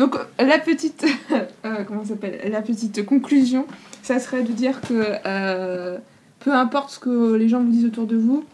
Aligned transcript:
Donc 0.00 0.16
la 0.38 0.58
petite, 0.58 1.04
euh, 1.64 1.84
comment 1.86 2.04
s'appelle 2.04 2.50
La 2.50 2.62
petite 2.62 3.04
conclusion, 3.04 3.66
ça 4.02 4.18
serait 4.18 4.42
de 4.42 4.50
dire 4.52 4.80
que 4.80 5.04
euh, 5.26 5.98
peu 6.40 6.52
importe 6.54 6.90
ce 6.90 6.98
que 6.98 7.34
les 7.34 7.48
gens 7.48 7.62
vous 7.62 7.70
disent 7.70 7.84
autour 7.84 8.06
de 8.06 8.16
vous, 8.16 8.44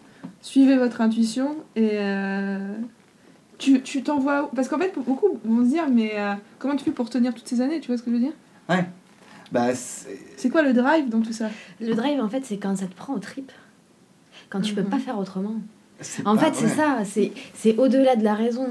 suivez 0.41 0.75
votre 0.77 0.99
intuition 0.99 1.55
et 1.77 1.91
euh, 1.93 2.75
tu 3.57 3.81
tu 3.81 4.03
t'envoies 4.03 4.51
parce 4.55 4.67
qu'en 4.67 4.77
fait 4.77 4.93
beaucoup 4.97 5.39
vont 5.45 5.63
se 5.63 5.69
dire 5.69 5.85
mais 5.89 6.11
euh, 6.17 6.33
comment 6.59 6.75
tu 6.75 6.83
fais 6.83 6.91
pour 6.91 7.09
tenir 7.09 7.33
toutes 7.33 7.47
ces 7.47 7.61
années 7.61 7.79
Tu 7.79 7.87
vois 7.87 7.97
ce 7.97 8.03
que 8.03 8.11
je 8.11 8.15
veux 8.17 8.21
dire? 8.21 8.33
Ouais. 8.69 8.83
Bah, 9.53 9.73
c'est- 9.73 10.19
C'est 10.35 10.49
quoi 10.49 10.61
le 10.63 10.73
drive 10.73 11.07
dans 11.07 11.21
tout 11.21 11.31
ça? 11.31 11.47
Le 11.79 11.93
drive, 11.95 12.19
en 12.19 12.27
fait, 12.27 12.43
c'est 12.43 12.57
quand 12.57 12.75
ça 12.75 12.85
te 12.87 12.93
prend 12.93 13.13
au 13.13 13.19
trip. 13.19 13.49
Quand 14.49 14.59
tu 14.59 14.73
peux 14.73 14.81
Mhm. 14.81 14.89
pas 14.89 14.99
faire 14.99 15.17
autrement. 15.17 15.55
c'est 16.01 16.27
En 16.27 16.35
pas- 16.35 16.51
fait, 16.51 16.55
c'est 16.55 16.67
ça. 16.75 16.99
C'est, 17.05 17.31
c'est 17.53 17.77
au-delà 17.77 18.17
de 18.17 18.23
la 18.25 18.33
raison. 18.35 18.67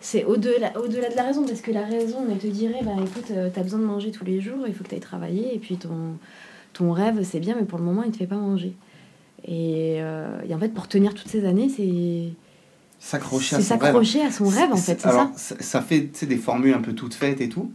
C'est 0.00 0.24
au-delà, 0.24 0.72
au-delà 0.78 1.10
de 1.10 1.16
la 1.16 1.24
raison, 1.24 1.44
parce 1.44 1.60
que 1.60 1.72
la 1.72 1.84
raison, 1.84 2.18
elle 2.30 2.38
te 2.38 2.46
dirait, 2.46 2.82
bah 2.84 2.92
écoute, 2.98 3.30
euh, 3.32 3.50
t'as 3.52 3.62
besoin 3.62 3.80
de 3.80 3.84
manger 3.84 4.10
tous 4.12 4.24
les 4.24 4.40
jours, 4.40 4.66
il 4.66 4.74
faut 4.74 4.84
que 4.84 4.88
t'ailles 4.90 5.00
travailler, 5.00 5.54
et 5.54 5.58
puis 5.58 5.76
ton, 5.76 6.16
ton 6.72 6.92
rêve, 6.92 7.22
c'est 7.24 7.40
bien, 7.40 7.56
mais 7.58 7.64
pour 7.66 7.78
le 7.78 7.84
moment, 7.84 8.04
il 8.04 8.12
te 8.12 8.16
fait 8.18 8.26
pas 8.26 8.36
manger. 8.36 8.74
Et, 9.44 9.96
euh, 10.00 10.40
et 10.48 10.54
en 10.54 10.58
fait, 10.58 10.68
pour 10.70 10.86
tenir 10.88 11.14
toutes 11.14 11.28
ces 11.28 11.44
années, 11.44 11.68
c'est, 11.68 12.32
S'accrocher 13.00 13.56
à 13.56 13.60
c'est 13.60 13.64
son 13.66 13.74
rêve. 13.74 13.82
s'accrocher 13.82 14.22
à 14.22 14.30
son 14.32 14.48
rêve, 14.48 14.72
en 14.72 14.76
fait, 14.76 15.00
c'est 15.00 15.08
ça. 15.08 15.32
ça. 15.60 15.80
fait 15.82 16.10
des 16.26 16.36
formules 16.36 16.74
un 16.74 16.80
peu 16.80 16.92
toutes 16.94 17.14
faites 17.14 17.40
et 17.40 17.48
tout. 17.48 17.70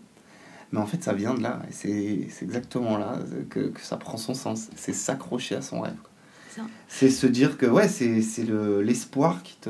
Mais 0.74 0.80
en 0.80 0.86
fait, 0.86 1.02
ça 1.04 1.14
vient 1.14 1.34
de 1.34 1.42
là. 1.42 1.62
Et 1.70 1.72
c'est 1.72 2.28
c'est 2.30 2.44
exactement 2.46 2.98
là 2.98 3.20
que, 3.50 3.60
que 3.70 3.80
ça 3.80 3.96
prend 3.96 4.18
son 4.18 4.34
sens. 4.34 4.68
C'est 4.76 4.92
s'accrocher 4.92 5.56
à 5.56 5.62
son 5.62 5.82
rêve. 5.82 5.94
C'est 6.90 7.10
se 7.10 7.26
dire 7.28 7.58
que 7.58 7.66
ouais, 7.68 7.88
c'est 7.88 8.22
c'est 8.22 8.44
le- 8.44 8.82
l'espoir 8.82 9.44
qui 9.44 9.56
te. 9.62 9.70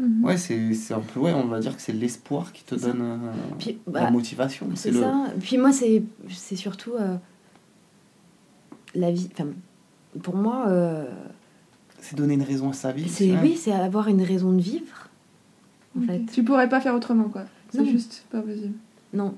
Mhm. 0.00 0.24
Ouais, 0.24 0.36
c'est 0.38 0.72
c'est 0.74 0.94
un 0.94 1.00
peu. 1.00 1.20
Ouais, 1.20 1.32
on 1.32 1.46
va 1.46 1.60
dire 1.60 1.76
que 1.76 1.82
c'est 1.82 1.92
l'espoir 1.92 2.52
qui 2.52 2.64
te 2.64 2.74
donne 2.74 3.02
euh, 3.02 3.16
Puis, 3.58 3.78
la 3.86 4.04
bah, 4.04 4.10
motivation. 4.10 4.66
C'est 4.74 4.90
le. 4.90 5.00
ça. 5.00 5.26
Puis 5.40 5.58
moi, 5.58 5.72
c'est, 5.72 6.02
c'est 6.28 6.56
surtout 6.56 6.92
euh, 6.94 7.16
la 8.94 9.10
vie. 9.10 9.28
Enfin, 9.32 9.48
pour 10.22 10.36
moi, 10.36 10.64
euh, 10.68 11.06
C'est 12.00 12.16
donner 12.16 12.34
une 12.34 12.42
raison 12.42 12.70
à 12.70 12.72
sa 12.72 12.92
vie. 12.92 13.08
c'est 13.08 13.36
oui, 13.38 13.56
c'est 13.56 13.72
avoir 13.72 14.08
une 14.08 14.22
raison 14.22 14.52
de 14.52 14.60
vivre. 14.62 15.08
En 15.98 16.02
fait, 16.02 16.22
Tu 16.32 16.44
pourrais 16.44 16.68
pas 16.68 16.80
faire 16.80 16.94
autrement 16.94 17.28
quoi. 17.28 17.42
C'est 17.70 17.84
juste 17.84 18.24
pas 18.30 18.40
possible. 18.40 18.74
non, 19.12 19.34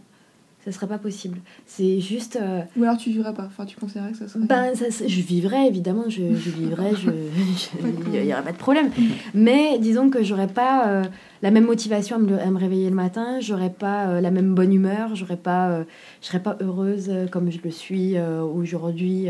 ça 0.65 0.71
serait 0.73 0.87
pas 0.87 0.99
possible. 0.99 1.39
C'est 1.67 2.01
juste. 2.01 2.37
euh, 2.41 2.61
Ou 2.77 2.85
alors 2.85 2.97
tu 2.97 3.11
vivrais 3.11 3.35
pas. 3.35 3.45
Enfin 3.47 3.65
tu 3.67 3.77
considérais 3.77 4.13
que 4.13 4.19
ça 4.19 4.29
serait. 4.29 4.45
ben, 4.47 4.75
ça, 4.75 4.85
je 5.07 5.21
vivrais 5.21 5.67
évidemment, 5.67 6.05
je, 6.09 6.35
je 6.37 6.51
vivrais, 6.51 6.95
je, 6.95 7.11
il 8.15 8.25
y 8.25 8.33
aurait 8.33 8.43
pas 8.45 8.53
de 8.53 8.57
problème. 8.59 8.91
Mais 9.35 9.79
disons 9.79 10.09
que 10.11 10.23
j'aurais 10.23 10.47
pas 10.47 10.89
euh, 10.89 11.05
la 11.43 11.51
même 11.51 11.65
motivation 11.65 12.17
à 12.17 12.19
me, 12.21 12.39
à 12.39 12.47
me 12.51 12.59
réveiller 12.59 12.89
le 12.91 12.95
matin, 12.95 13.41
j'aurais 13.41 13.71
pas 13.71 14.07
euh, 14.09 14.21
la 14.21 14.31
même 14.31 14.55
bonne 14.55 14.73
humeur, 14.73 15.17
j'aurais 15.17 15.37
pas, 15.37 15.85
je 16.21 16.27
serais 16.27 16.43
pas 16.43 16.57
heureuse 16.61 17.11
comme 17.33 17.51
je 17.51 17.59
le 17.65 17.71
suis 17.71 18.15
aujourd'hui 18.55 19.29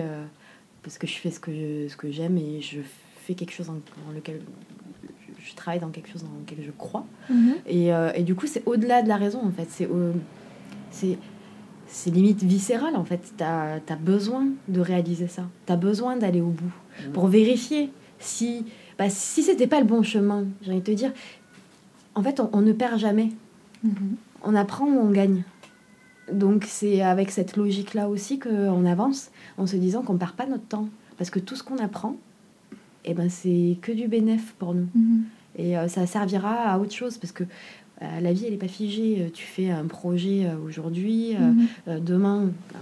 parce 0.83 0.99
que 0.99 1.07
je 1.07 1.15
fais 1.15 1.31
ce 1.31 1.41
que 1.41 1.53
je- 1.53 1.89
ce 1.89 1.97
que 1.97 2.11
j'aime 2.11 2.37
et 2.39 2.61
je 2.61 2.79
fais 3.25 3.35
quelque 3.35 3.53
chose 3.53 3.67
dans 3.69 4.13
lequel 4.15 4.41
je, 5.39 5.49
je 5.51 5.55
travaille 5.55 5.81
dans 5.81 5.91
quelque 5.91 6.11
chose 6.11 6.23
dans 6.23 6.39
lequel 6.45 6.59
je 6.65 6.73
crois. 6.73 7.07
Mhm. 7.31 7.55
Et, 7.67 7.89
et 8.17 8.23
du 8.23 8.35
coup, 8.35 8.47
c'est 8.47 8.63
au-delà 8.67 9.03
de 9.03 9.09
la 9.09 9.17
raison, 9.17 9.41
en 9.45 9.51
fait. 9.51 9.67
C'est 9.71 9.87
c'est 10.93 11.19
c'est 11.93 12.11
limite 12.11 12.43
viscéral, 12.43 12.97
en 12.97 13.05
fait. 13.05 13.35
Tu 13.37 13.45
as, 13.45 13.97
besoin 14.01 14.49
de 14.69 14.81
réaliser 14.81 15.29
ça. 15.29 15.43
Tu 15.67 15.73
as 15.73 15.77
besoin 15.77 16.17
d'aller 16.17 16.41
au 16.41 16.49
bout 16.49 16.73
pour 17.13 17.27
vérifier 17.27 17.93
si, 18.19 18.65
bah, 18.99 19.11
si 19.11 19.43
c'était 19.43 19.67
pas 19.67 19.79
le 19.79 19.87
bon 19.87 20.03
chemin. 20.03 20.47
J'ai 20.63 20.71
envie 20.71 20.81
de 20.81 20.87
te 20.87 20.91
dire, 20.91 21.13
en 22.15 22.23
fait, 22.23 22.41
on, 22.41 22.49
on 22.55 22.63
ne 22.63 22.73
perd 22.73 22.99
jamais. 22.99 23.31
Mhm. 23.85 24.17
On 24.43 24.55
apprend 24.55 24.87
ou 24.87 24.99
on 24.99 25.11
gagne. 25.11 25.45
Donc, 26.33 26.65
c'est 26.67 27.03
avec 27.03 27.31
cette 27.31 27.57
logique-là 27.57 28.09
aussi 28.09 28.39
qu'on 28.39 28.87
avance, 28.87 29.31
en 29.59 29.67
se 29.67 29.77
disant 29.77 30.03
qu'on 30.03 30.17
perd 30.17 30.33
pas 30.33 30.47
notre 30.47 30.67
temps. 30.67 30.89
Parce 31.19 31.29
que 31.29 31.39
tout 31.39 31.57
ce 31.57 31.63
qu'on 31.63 31.79
apprend, 31.79 32.17
eh 33.05 33.13
ben, 33.13 33.29
c'est 33.29 33.77
que 33.83 33.93
du 33.93 34.09
bénéf 34.09 34.55
pour 34.59 34.73
nous. 34.73 34.89
Mhm. 34.95 35.25
Et 35.57 35.77
euh, 35.77 35.89
ça 35.89 36.07
servira 36.07 36.73
à 36.73 36.79
autre 36.79 36.95
chose 36.95 37.19
parce 37.19 37.33
que 37.33 37.45
la 38.21 38.33
vie, 38.33 38.45
elle 38.47 38.53
n'est 38.53 38.59
pas 38.59 38.69
figée. 38.69 39.17
Euh, 39.21 39.29
Tu 39.33 39.45
fais 39.45 39.71
un 39.71 39.87
projet 39.87 40.47
euh, 40.47 40.57
aujourd'hui, 40.67 41.35
euh, 41.37 41.39
Mhm. 41.53 41.67
euh, 41.89 41.99
demain, 42.01 42.43
euh, 42.75 42.79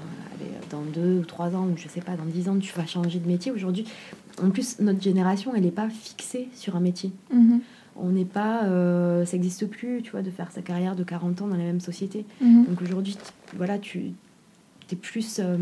dans 0.70 0.82
deux 0.82 1.18
ou 1.20 1.24
trois 1.24 1.54
ans, 1.56 1.66
ou 1.66 1.76
je 1.76 1.88
sais 1.88 2.00
pas, 2.00 2.12
dans 2.16 2.24
dix 2.24 2.48
ans, 2.48 2.56
tu 2.58 2.72
vas 2.74 2.86
changer 2.86 3.18
de 3.18 3.26
métier. 3.26 3.50
Aujourd'hui, 3.52 3.84
en 4.42 4.50
plus, 4.50 4.78
notre 4.80 5.02
génération, 5.02 5.52
elle 5.54 5.62
n'est 5.64 5.70
pas 5.70 5.88
fixée 5.90 6.48
sur 6.54 6.76
un 6.76 6.80
métier. 6.80 7.10
Mhm. 7.32 7.60
On 7.96 8.08
n'est 8.10 8.24
pas, 8.24 8.64
euh, 8.64 9.26
ça 9.26 9.36
n'existe 9.36 9.66
plus, 9.66 10.00
tu 10.02 10.12
vois, 10.12 10.22
de 10.22 10.30
faire 10.30 10.50
sa 10.52 10.62
carrière 10.62 10.96
de 10.96 11.02
40 11.04 11.42
ans 11.42 11.48
dans 11.48 11.56
la 11.56 11.64
même 11.64 11.80
société. 11.80 12.24
Mhm. 12.40 12.66
Donc 12.66 12.80
aujourd'hui, 12.82 13.16
voilà, 13.56 13.78
tu 13.78 14.12
es 14.92 14.96
plus. 14.96 15.38
euh, 15.40 15.56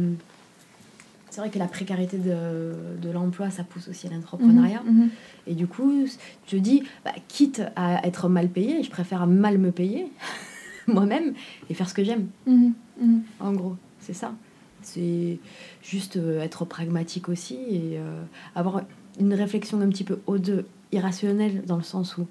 c'est 1.38 1.42
vrai 1.42 1.50
que 1.50 1.58
la 1.60 1.68
précarité 1.68 2.18
de, 2.18 2.72
de 3.00 3.10
l'emploi, 3.12 3.48
ça 3.48 3.62
pousse 3.62 3.86
aussi 3.86 4.08
à 4.08 4.10
l'entrepreneuriat. 4.10 4.82
Mhm. 4.84 5.08
Et 5.46 5.54
du 5.54 5.68
coup, 5.68 6.04
je 6.48 6.56
dis, 6.56 6.82
bah, 7.04 7.12
quitte 7.28 7.62
à 7.76 8.04
être 8.04 8.28
mal 8.28 8.48
payé, 8.48 8.82
je 8.82 8.90
préfère 8.90 9.24
mal 9.28 9.56
me 9.58 9.70
payer 9.70 10.10
moi-même 10.88 11.34
et 11.70 11.74
faire 11.74 11.88
ce 11.88 11.94
que 11.94 12.02
j'aime. 12.02 12.26
Mhm. 12.44 12.72
Mhm. 13.00 13.22
En 13.38 13.52
gros, 13.52 13.76
c'est 14.00 14.14
ça. 14.14 14.34
C'est 14.82 15.38
juste 15.80 16.16
euh, 16.16 16.42
être 16.42 16.64
pragmatique 16.64 17.28
aussi 17.28 17.54
et 17.54 17.98
euh, 18.00 18.20
avoir 18.56 18.82
une 19.20 19.32
réflexion 19.32 19.80
un 19.80 19.88
petit 19.90 20.02
peu 20.02 20.18
au-de 20.26 20.66
irrationnelle 20.90 21.62
dans 21.66 21.76
le 21.76 21.84
sens 21.84 22.18
où 22.18 22.26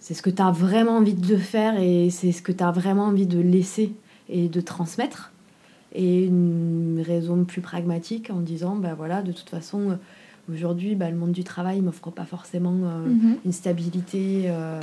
c'est 0.00 0.12
ce 0.12 0.20
que 0.20 0.28
tu 0.28 0.42
as 0.42 0.50
vraiment 0.50 0.98
envie 0.98 1.14
de 1.14 1.36
faire 1.38 1.80
et 1.80 2.10
c'est 2.10 2.32
ce 2.32 2.42
que 2.42 2.52
tu 2.52 2.62
as 2.62 2.72
vraiment 2.72 3.04
envie 3.04 3.26
de 3.26 3.40
laisser 3.40 3.94
et 4.28 4.50
de 4.50 4.60
transmettre. 4.60 5.32
Et 5.98 6.26
une 6.26 7.02
raison 7.04 7.44
plus 7.44 7.62
pragmatique 7.62 8.28
en 8.30 8.40
disant, 8.40 8.76
bah 8.76 8.92
voilà, 8.94 9.22
de 9.22 9.32
toute 9.32 9.48
façon, 9.48 9.92
euh, 9.92 9.96
aujourd'hui, 10.52 10.94
bah, 10.94 11.08
le 11.10 11.16
monde 11.16 11.32
du 11.32 11.42
travail 11.42 11.80
m'offre 11.80 12.10
pas 12.10 12.26
forcément 12.26 12.74
euh, 12.84 13.06
Mhm. 13.08 13.36
une 13.46 13.52
stabilité 13.52 14.42
euh, 14.44 14.78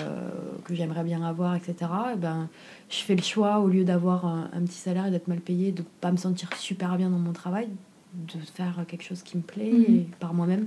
que 0.65 0.73
j'aimerais 0.73 1.03
bien 1.03 1.21
avoir, 1.23 1.53
etc. 1.55 1.75
Et 2.15 2.17
ben, 2.17 2.49
je 2.89 2.97
fais 2.97 3.15
le 3.15 3.21
choix, 3.21 3.59
au 3.59 3.67
lieu 3.67 3.83
d'avoir 3.83 4.25
un, 4.25 4.49
un 4.53 4.61
petit 4.61 4.79
salaire 4.79 5.05
et 5.05 5.11
d'être 5.11 5.27
mal 5.27 5.39
payé, 5.39 5.71
de 5.71 5.83
pas 6.01 6.11
me 6.11 6.17
sentir 6.17 6.49
super 6.57 6.97
bien 6.97 7.11
dans 7.11 7.19
mon 7.19 7.31
travail, 7.33 7.69
de 8.15 8.39
faire 8.51 8.83
quelque 8.87 9.03
chose 9.03 9.21
qui 9.21 9.37
me 9.37 9.43
plaît 9.43 9.71
Mhm. 9.71 9.95
et 9.95 10.07
par 10.19 10.33
moi-même. 10.33 10.65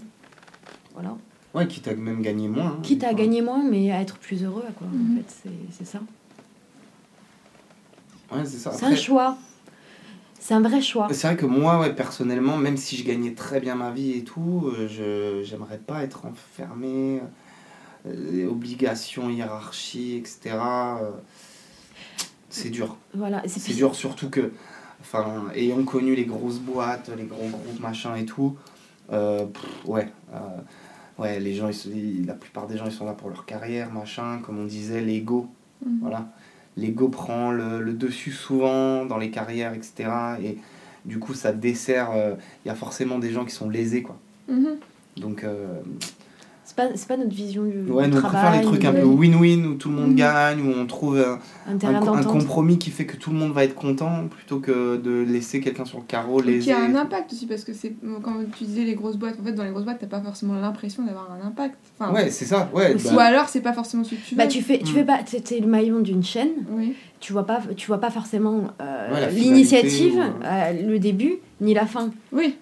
Voilà. 0.94 1.16
Ouais, 1.54 1.66
quitte 1.66 1.88
à 1.88 1.94
même 1.96 2.22
gagner 2.22 2.46
moins. 2.46 2.66
hein, 2.66 2.78
Quitte 2.84 3.02
à 3.02 3.14
gagner 3.14 3.42
moins, 3.42 3.64
mais 3.68 3.90
à 3.90 4.00
être 4.00 4.16
plus 4.18 4.44
heureux, 4.44 4.62
quoi. 4.78 4.86
Mhm. 4.86 5.12
En 5.12 5.16
fait, 5.16 5.24
c'est- 5.42 5.72
c'est 5.72 5.84
ça. 5.86 6.00
Ouais, 8.30 8.44
c'est 8.44 8.58
ça. 8.58 8.70
C'est 8.72 8.84
un 8.86 8.94
choix. 8.94 9.36
C'est 10.38 10.54
un 10.54 10.60
vrai 10.60 10.80
choix. 10.80 11.08
C'est 11.12 11.26
vrai 11.26 11.36
que 11.36 11.46
moi, 11.46 11.80
ouais, 11.80 11.92
personnellement, 11.94 12.56
même 12.56 12.76
si 12.76 12.96
je 12.96 13.04
gagnais 13.04 13.32
très 13.34 13.60
bien 13.60 13.74
ma 13.74 13.90
vie 13.90 14.12
et 14.12 14.24
tout, 14.24 14.70
euh, 14.76 14.88
je 14.88 15.42
j'aimerais 15.48 15.78
pas 15.78 16.02
être 16.02 16.24
enfermé, 16.26 17.20
euh, 18.06 18.30
les 18.32 18.46
obligations, 18.46 19.28
hiérarchie, 19.30 20.16
etc. 20.16 20.56
euh, 21.02 21.10
c'est 22.50 22.70
dur. 22.70 22.96
Voilà. 23.14 23.42
C'est 23.46 23.74
dur 23.74 23.94
surtout 23.94 24.30
que, 24.30 24.52
enfin, 25.00 25.46
ayant 25.54 25.82
connu 25.84 26.14
les 26.14 26.24
grosses 26.24 26.58
boîtes, 26.60 27.10
les 27.16 27.24
gros 27.24 27.48
groupes, 27.48 27.80
machin 27.80 28.14
et 28.16 28.24
tout, 28.24 28.56
euh, 29.12 29.46
pff, 29.46 29.64
ouais, 29.86 30.08
euh, 30.32 30.38
ouais, 31.18 31.40
les 31.40 31.54
gens, 31.54 31.68
ils 31.70 32.24
la 32.24 32.34
plupart 32.34 32.66
des 32.66 32.78
gens, 32.78 32.86
ils 32.86 32.92
sont 32.92 33.04
là 33.06 33.12
pour 33.14 33.28
leur 33.30 33.44
carrière, 33.46 33.92
machin, 33.92 34.38
comme 34.44 34.58
on 34.58 34.64
disait, 34.64 35.00
l'ego, 35.00 35.48
Mhm. 35.84 35.98
voilà. 36.00 36.28
L'ego 36.76 37.08
prend 37.08 37.52
le, 37.52 37.80
le 37.80 37.92
dessus 37.92 38.32
souvent 38.32 39.06
dans 39.06 39.16
les 39.18 39.30
carrières, 39.30 39.72
etc. 39.74 40.10
Et 40.42 40.58
du 41.04 41.18
coup, 41.18 41.34
ça 41.34 41.52
dessert. 41.52 42.10
euh, 42.14 42.34
Il 42.64 42.68
y 42.68 42.70
a 42.70 42.74
forcément 42.74 43.18
des 43.18 43.30
gens 43.32 43.44
qui 43.44 43.54
sont 43.54 43.70
lésés, 43.70 44.02
quoi. 44.02 44.18
Mhm. 44.48 44.76
Donc, 45.16 45.44
euh, 45.44 45.80
C'est 46.68 46.74
pas, 46.74 46.88
c'est 46.96 47.06
pas 47.06 47.16
notre 47.16 47.32
vision 47.34 47.62
du, 47.62 47.78
ouais, 47.78 48.04
du 48.06 48.10
nous, 48.10 48.16
on 48.16 48.20
préfère 48.20 48.30
travail. 48.40 48.58
les 48.58 48.64
trucs 48.64 48.84
un 48.84 48.92
peu 48.92 49.04
win-win 49.04 49.64
où 49.66 49.74
tout 49.74 49.88
le 49.88 49.94
monde 49.94 50.10
Mhm. 50.10 50.16
gagne, 50.16 50.60
où 50.62 50.72
on 50.76 50.84
trouve 50.86 51.16
un, 51.16 52.22
compromis 52.24 52.76
qui 52.76 52.90
fait 52.90 53.06
que 53.06 53.16
tout 53.16 53.30
le 53.30 53.36
monde 53.36 53.52
va 53.52 53.62
être 53.62 53.76
content 53.76 54.26
plutôt 54.28 54.58
que 54.58 54.96
de 54.96 55.22
laisser 55.22 55.60
quelqu'un 55.60 55.84
sur 55.84 55.98
le 55.98 56.04
carreau 56.04 56.42
Et 56.42 56.58
qui 56.58 56.72
a 56.72 56.78
un 56.82 56.94
impact 56.96 57.32
aussi 57.32 57.46
parce 57.46 57.62
que 57.62 57.72
c'est 57.72 57.94
quand 58.22 58.34
tu 58.58 58.64
disais 58.64 58.82
les 58.82 58.94
grosses 58.94 59.16
boîtes 59.16 59.36
en 59.40 59.44
fait 59.44 59.52
dans 59.52 59.62
les 59.62 59.70
grosses 59.70 59.84
boîtes 59.84 59.98
t'as 60.00 60.06
pas 60.08 60.20
forcément 60.20 60.54
l'impression 60.54 61.04
d'avoir 61.04 61.30
un 61.40 61.46
impact 61.46 61.76
enfin, 62.00 62.12
Ouais, 62.12 62.30
c'est 62.30 62.44
ça. 62.46 62.68
Ouais, 62.74 62.94
Aussi. 62.94 63.12
ou 63.12 63.16
bah, 63.16 63.24
alors 63.24 63.48
c'est 63.48 63.60
pas 63.60 63.72
forcément 63.72 64.02
ce 64.02 64.10
que 64.16 64.20
tu 64.20 64.34
veux 64.34 64.38
Bah, 64.38 64.48
tu 64.48 64.60
fais, 64.60 64.78
tu 64.78 64.92
Mm. 64.92 64.94
fais 64.96 65.04
pas, 65.04 65.18
t'es 65.22 65.60
le 65.60 65.66
maillon 65.68 66.00
d'une 66.00 66.24
chaîne. 66.24 66.50
oui 66.70 66.94
tu 67.20 67.32
vois 67.32 67.46
pas 67.46 67.60
tu 67.76 67.86
vois 67.86 67.98
pas 68.00 68.10
forcément 68.10 68.64
euh, 68.80 69.12
Ouais, 69.14 69.30
l'initiative 69.30 70.14
ou, 70.16 70.44
euh, 70.44 70.72
le 70.86 70.98
début 70.98 71.36
ni 71.60 71.72
la 71.74 71.86
fin 71.86 72.10
oui 72.32 72.56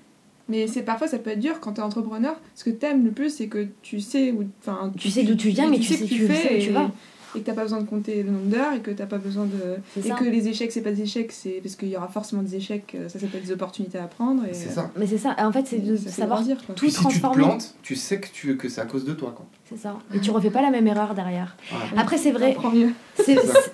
mais 0.49 0.67
c'est 0.67 0.82
parfois 0.82 1.06
ça 1.08 1.19
peut 1.19 1.31
être 1.31 1.41
dur 1.41 1.61
quand 1.61 1.73
t'es 1.75 1.82
entrepreneur 1.82 2.37
ce 2.55 2.64
que 2.64 2.70
t'aimes 2.70 3.05
le 3.05 3.11
plus 3.11 3.31
c'est 3.31 3.46
que 3.49 3.67
tu 3.82 4.00
sais 4.00 4.32
où 4.32 4.44
enfin 4.61 4.93
tu 4.99 5.11
sais 5.11 5.23
d'où 5.23 5.35
tu 5.35 5.49
viens 5.49 5.67
et 5.69 5.70
mais 5.70 5.79
tu 5.79 5.82
tu 5.87 5.88
sais 5.94 5.99
sais 5.99 6.05
que 6.05 6.08
tu 6.08 6.17
tu 6.20 6.26
fais 6.26 6.56
où 6.56 6.61
tu 6.61 6.69
et- 6.70 6.73
vas 6.73 6.91
et 7.37 7.41
que 7.41 7.46
t'as 7.46 7.55
pas 7.55 7.62
besoin 7.62 7.81
de 7.81 7.87
compter 7.88 8.23
le 8.23 8.31
nombre 8.31 8.46
d'heures 8.46 8.75
et 8.75 8.79
que 8.79 8.93
t'as 8.93 9.06
pas 9.06 9.19
besoin 9.19 9.46
de 9.46 9.79
et 9.99 10.06
ça. 10.08 10.14
que 10.14 10.23
les 10.23 10.46
échecs 10.46 10.70
c'est 10.70 10.82
pas 10.82 10.93
des 10.93 11.02
échecs 11.02 11.32
c'est 11.32 11.61
parce 11.62 11.75
qu'il 11.75 11.88
y 11.88 11.96
aura 11.96 12.06
forcément 12.06 12.43
des 12.43 12.55
échecs 12.55 12.94
euh, 12.94 13.08
ça 13.08 13.19
s'appelle 13.19 13.43
des 13.43 13.50
opportunités 13.50 13.99
à 13.99 14.06
prendre 14.06 14.44
et 14.44 14.55
C'est 14.55 14.69
ça. 14.70 14.93
Mais 14.96 15.05
c'est 15.08 15.19
ça. 15.19 15.35
En 15.41 15.50
fait, 15.50 15.67
c'est 15.67 15.81
de 15.81 15.96
ça 15.96 16.11
savoir 16.11 16.44
quoi. 16.44 16.75
tout 16.76 16.85
si 16.88 16.93
tu 16.93 16.96
te 16.96 17.00
transformer. 17.00 17.43
plantes, 17.43 17.75
tu 17.82 17.96
sais 17.96 18.20
que, 18.20 18.29
tu, 18.32 18.56
que 18.56 18.69
c'est 18.69 18.81
à 18.82 18.87
cause 18.87 19.05
de 19.05 19.14
toi. 19.14 19.32
Quoi. 19.37 19.46
C'est 19.69 19.76
ça. 19.76 19.99
Et 20.14 20.20
tu 20.20 20.31
refais 20.31 20.50
pas 20.50 20.62
la 20.62 20.70
même 20.70 20.87
erreur 20.87 21.14
derrière. 21.14 21.56
Voilà. 21.70 22.00
Après, 22.02 22.19
c'est 22.19 22.31
vrai. 22.31 22.56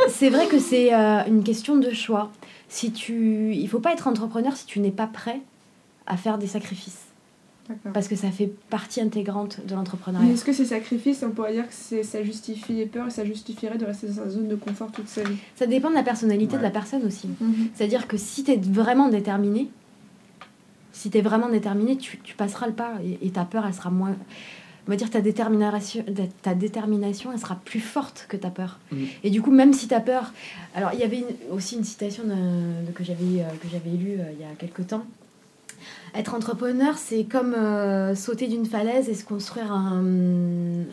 C'est 0.09 0.31
vrai 0.31 0.47
que 0.47 0.59
c'est 0.59 0.95
euh, 0.95 1.25
une 1.27 1.43
question 1.43 1.77
de 1.77 1.91
choix. 1.91 2.31
Si 2.69 2.93
tu, 2.93 3.53
il 3.55 3.69
faut 3.69 3.81
pas 3.81 3.93
être 3.93 4.07
entrepreneur 4.07 4.57
si 4.57 4.65
tu 4.67 4.81
n'es 4.81 4.91
pas 4.91 5.07
prêt 5.07 5.41
à 6.07 6.17
faire 6.17 6.39
des 6.39 6.47
sacrifices, 6.47 7.05
parce 7.93 8.09
que 8.09 8.17
ça 8.17 8.31
fait 8.33 8.51
partie 8.69 9.01
intégrante 9.01 9.61
de 9.65 9.71
Mais 9.71 9.77
l'entrepreneuriat. 9.77 10.33
est-ce 10.33 10.45
que 10.45 10.53
ces 10.53 10.65
sacrifices, 10.65 11.23
on 11.25 11.31
pourrait 11.31 11.53
dire 11.53 11.69
que 11.69 11.73
c'est- 11.75 12.03
ça 12.03 12.23
justifie 12.25 12.73
les 12.73 12.87
peurs 12.87 13.07
et 13.07 13.11
ça 13.11 13.25
justifierait 13.25 13.79
de 13.79 13.85
rester 13.87 14.09
dans 14.09 14.15
sa 14.15 14.29
zone 14.29 14.49
de 14.49 14.57
confort 14.57 14.91
toute 14.91 15.09
sa 15.09 15.23
vie? 15.23 15.37
Ça 15.55 15.67
dépend 15.67 15.91
de 15.91 15.95
la 15.95 16.03
personnalité 16.03 16.57
de 16.57 16.63
la 16.63 16.71
personne 16.71 17.05
aussi. 17.07 17.29
C'est-à-dire 17.75 18.09
que 18.09 18.17
si 18.17 18.43
tu 18.43 18.51
es 18.53 18.57
vraiment 18.57 19.09
déterminé, 19.09 19.69
si 20.93 21.11
tu 21.11 21.19
es 21.19 21.23
vraiment 21.23 21.49
déterminé, 21.49 21.97
tu, 21.97 22.19
tu 22.19 22.35
passeras 22.35 22.67
le 22.67 22.73
pas 22.73 22.95
et, 23.05 23.25
et 23.27 23.31
ta 23.31 23.45
peur, 23.45 23.65
elle 23.67 23.75
sera 23.75 23.91
moins. 23.91 24.17
On 24.89 24.91
va 24.91 24.97
dire 24.97 25.11
ta 25.11 25.21
détermination, 25.21 26.05
ta 26.43 26.55
détermination, 26.55 27.31
elle 27.33 27.39
sera 27.39 27.55
plus 27.65 27.81
forte 27.81 28.27
que 28.29 28.37
ta 28.37 28.51
peur. 28.51 28.81
Mhm. 28.91 29.07
Et 29.23 29.31
du 29.31 29.41
coup, 29.41 29.53
même 29.53 29.73
si 29.73 29.87
ta 29.87 30.01
peur. 30.01 30.33
Alors, 30.75 30.91
il 30.95 30.99
y 30.99 31.05
avait 31.05 31.19
une- 31.19 31.55
aussi 31.55 31.77
une 31.77 31.85
citation 31.85 32.25
d'un- 32.25 32.83
de- 32.87 32.93
que 32.93 33.05
j'avais 33.05 33.43
euh, 33.43 33.49
que 33.63 33.69
j'avais 33.71 33.91
lue 33.97 34.19
euh, 34.19 34.33
il 34.33 34.41
y 34.41 34.45
a 34.45 34.53
quelque 34.59 34.83
temps. 34.83 35.05
Être 36.15 36.35
entrepreneur, 36.35 36.97
c'est 36.99 37.25
comme 37.25 37.55
euh, 37.55 38.15
sauter 38.15 38.49
d'une 38.49 38.67
falaise 38.67 39.09
et 39.09 39.15
se 39.15 39.25
construire 39.25 39.73
un, 39.73 40.03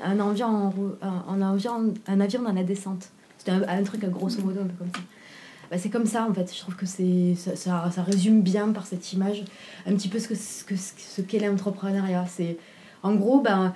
un, 0.04 0.19
avion 0.19 0.48
en 0.48 0.74
un, 1.01 1.42
un 1.42 1.54
avion, 1.54 1.94
un 2.07 2.19
avion 2.19 2.42
dans 2.44 2.54
la 2.54 2.63
descente. 2.63 3.10
C'était 3.38 3.51
un, 3.51 3.63
un 3.68 3.84
truc 3.84 4.04
à 4.04 4.07
grosso 4.07 4.42
modo, 4.44 4.62
un 4.62 4.66
peu 4.66 4.74
comme 4.78 4.92
ça. 4.94 5.01
Bah, 5.69 5.78
c'est 5.78 5.89
comme 5.89 6.06
ça 6.06 6.25
en 6.30 6.34
fait. 6.34 6.54
Je 6.54 6.60
trouve 6.62 6.75
que 6.75 6.86
c'est 6.86 7.36
ça, 7.36 7.56
ça, 7.56 7.92
ça 7.94 8.01
résume 8.04 8.42
bien 8.42 8.69
par 8.69 8.86
cette 8.86 9.12
image 9.13 9.44
un 9.86 9.94
petit 9.95 10.07
peu 10.07 10.18
ce 10.19 10.28
que 10.30 10.36
ce 10.36 10.63
que 10.63 10.75
ce 10.78 11.22
qu'est 11.22 11.39
l'entrepreneuriat. 11.39 12.25
C'est 12.28 12.57
en 13.04 13.16
gros 13.16 13.42
ben 13.42 13.74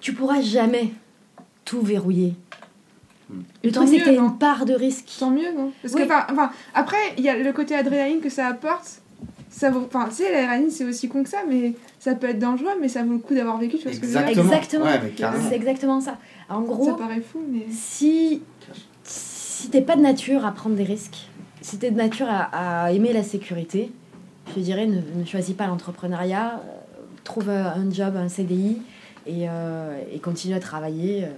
tu 0.00 0.14
pourras 0.14 0.40
jamais 0.40 0.92
tout 1.66 1.82
verrouiller. 1.82 2.34
Hmm. 3.28 3.40
Le 3.62 3.72
truc 3.72 3.88
c'est 3.88 4.00
que 4.00 4.10
une 4.10 4.38
part 4.38 4.64
de 4.64 4.72
risque. 4.72 5.10
Tant 5.18 5.30
mieux, 5.30 5.52
non 5.54 5.70
Parce 5.82 5.92
Oui. 5.92 6.00
que, 6.00 6.06
enfin, 6.06 6.26
enfin, 6.30 6.50
après, 6.72 6.96
il 7.18 7.24
y 7.24 7.28
a 7.28 7.36
le 7.36 7.52
côté 7.52 7.74
adrénaline 7.74 8.20
que 8.20 8.30
ça 8.30 8.46
apporte. 8.46 9.02
Ça 9.50 9.70
vaut, 9.70 9.84
enfin, 9.86 10.08
tu 10.08 10.16
sais, 10.16 10.70
c'est 10.70 10.84
aussi 10.84 11.08
con 11.08 11.22
que 11.22 11.28
ça, 11.28 11.38
mais 11.48 11.72
ça 11.98 12.14
peut 12.14 12.28
être 12.28 12.38
dangereux, 12.38 12.72
mais 12.80 12.88
ça 12.88 13.02
vaut 13.02 13.14
le 13.14 13.18
coup 13.18 13.34
d'avoir 13.34 13.58
vécu, 13.58 13.78
tu 13.78 13.84
vois 13.84 13.92
ce 13.92 14.00
que 14.00 14.06
je 14.06 14.12
veux 14.12 14.18
dire 14.18 14.28
Exactement. 14.28 14.86
Exactement. 14.86 15.30
Ouais. 15.30 15.44
C'est 15.48 15.56
exactement 15.56 16.00
ça. 16.00 16.18
En 16.48 16.60
Ça 16.60 16.66
gros, 16.66 16.94
paraît 16.94 17.20
fou, 17.20 17.40
mais. 17.50 17.66
si 17.70 18.42
si 19.04 19.70
t'es 19.70 19.80
pas 19.82 19.96
de 19.96 20.02
nature 20.02 20.46
à 20.46 20.52
prendre 20.52 20.76
des 20.76 20.84
risques, 20.84 21.28
si 21.62 21.78
t'es 21.78 21.90
de 21.90 21.96
nature 21.96 22.28
à, 22.28 22.84
à 22.84 22.92
aimer 22.92 23.12
la 23.12 23.22
sécurité, 23.24 23.90
je 24.54 24.60
dirais 24.60 24.86
ne, 24.86 25.00
ne 25.18 25.24
choisis 25.24 25.54
pas 25.54 25.66
l'entrepreneuriat, 25.66 26.60
euh, 26.64 27.00
trouve 27.24 27.50
un 27.50 27.90
job, 27.90 28.16
un 28.16 28.28
CDI 28.28 28.78
et, 29.26 29.48
euh, 29.48 30.00
et 30.12 30.18
continue 30.20 30.54
à 30.54 30.60
travailler 30.60 31.24
euh, 31.24 31.28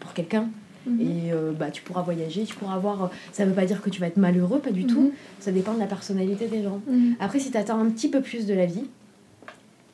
pour 0.00 0.12
quelqu'un. 0.12 0.48
Et 0.86 1.32
euh, 1.32 1.52
bah, 1.52 1.70
tu 1.70 1.82
pourras 1.82 2.02
voyager, 2.02 2.44
tu 2.44 2.56
pourras 2.56 2.74
avoir. 2.74 3.10
Ça 3.32 3.44
veut 3.44 3.52
pas 3.52 3.66
dire 3.66 3.80
que 3.82 3.90
tu 3.90 4.00
vas 4.00 4.08
être 4.08 4.16
malheureux, 4.16 4.58
pas 4.58 4.72
du 4.72 4.84
tout. 4.84 5.02
Mhm. 5.02 5.12
Ça 5.40 5.52
dépend 5.52 5.74
de 5.74 5.78
la 5.78 5.86
personnalité 5.86 6.48
des 6.48 6.62
gens. 6.62 6.80
Mhm. 6.88 7.16
Après, 7.20 7.38
si 7.38 7.50
tu 7.50 7.56
attends 7.56 7.78
un 7.78 7.90
petit 7.90 8.08
peu 8.08 8.20
plus 8.20 8.46
de 8.46 8.54
la 8.54 8.66
vie, 8.66 8.84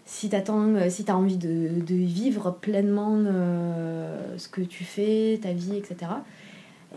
si 0.08 0.30
tu 0.30 0.36
euh, 0.36 0.90
si 0.90 1.04
as 1.08 1.16
envie 1.16 1.36
de, 1.36 1.68
de 1.86 1.94
vivre 1.94 2.50
pleinement 2.50 3.14
euh, 3.16 4.38
ce 4.38 4.48
que 4.48 4.62
tu 4.62 4.84
fais, 4.84 5.38
ta 5.42 5.52
vie, 5.52 5.76
etc., 5.76 6.10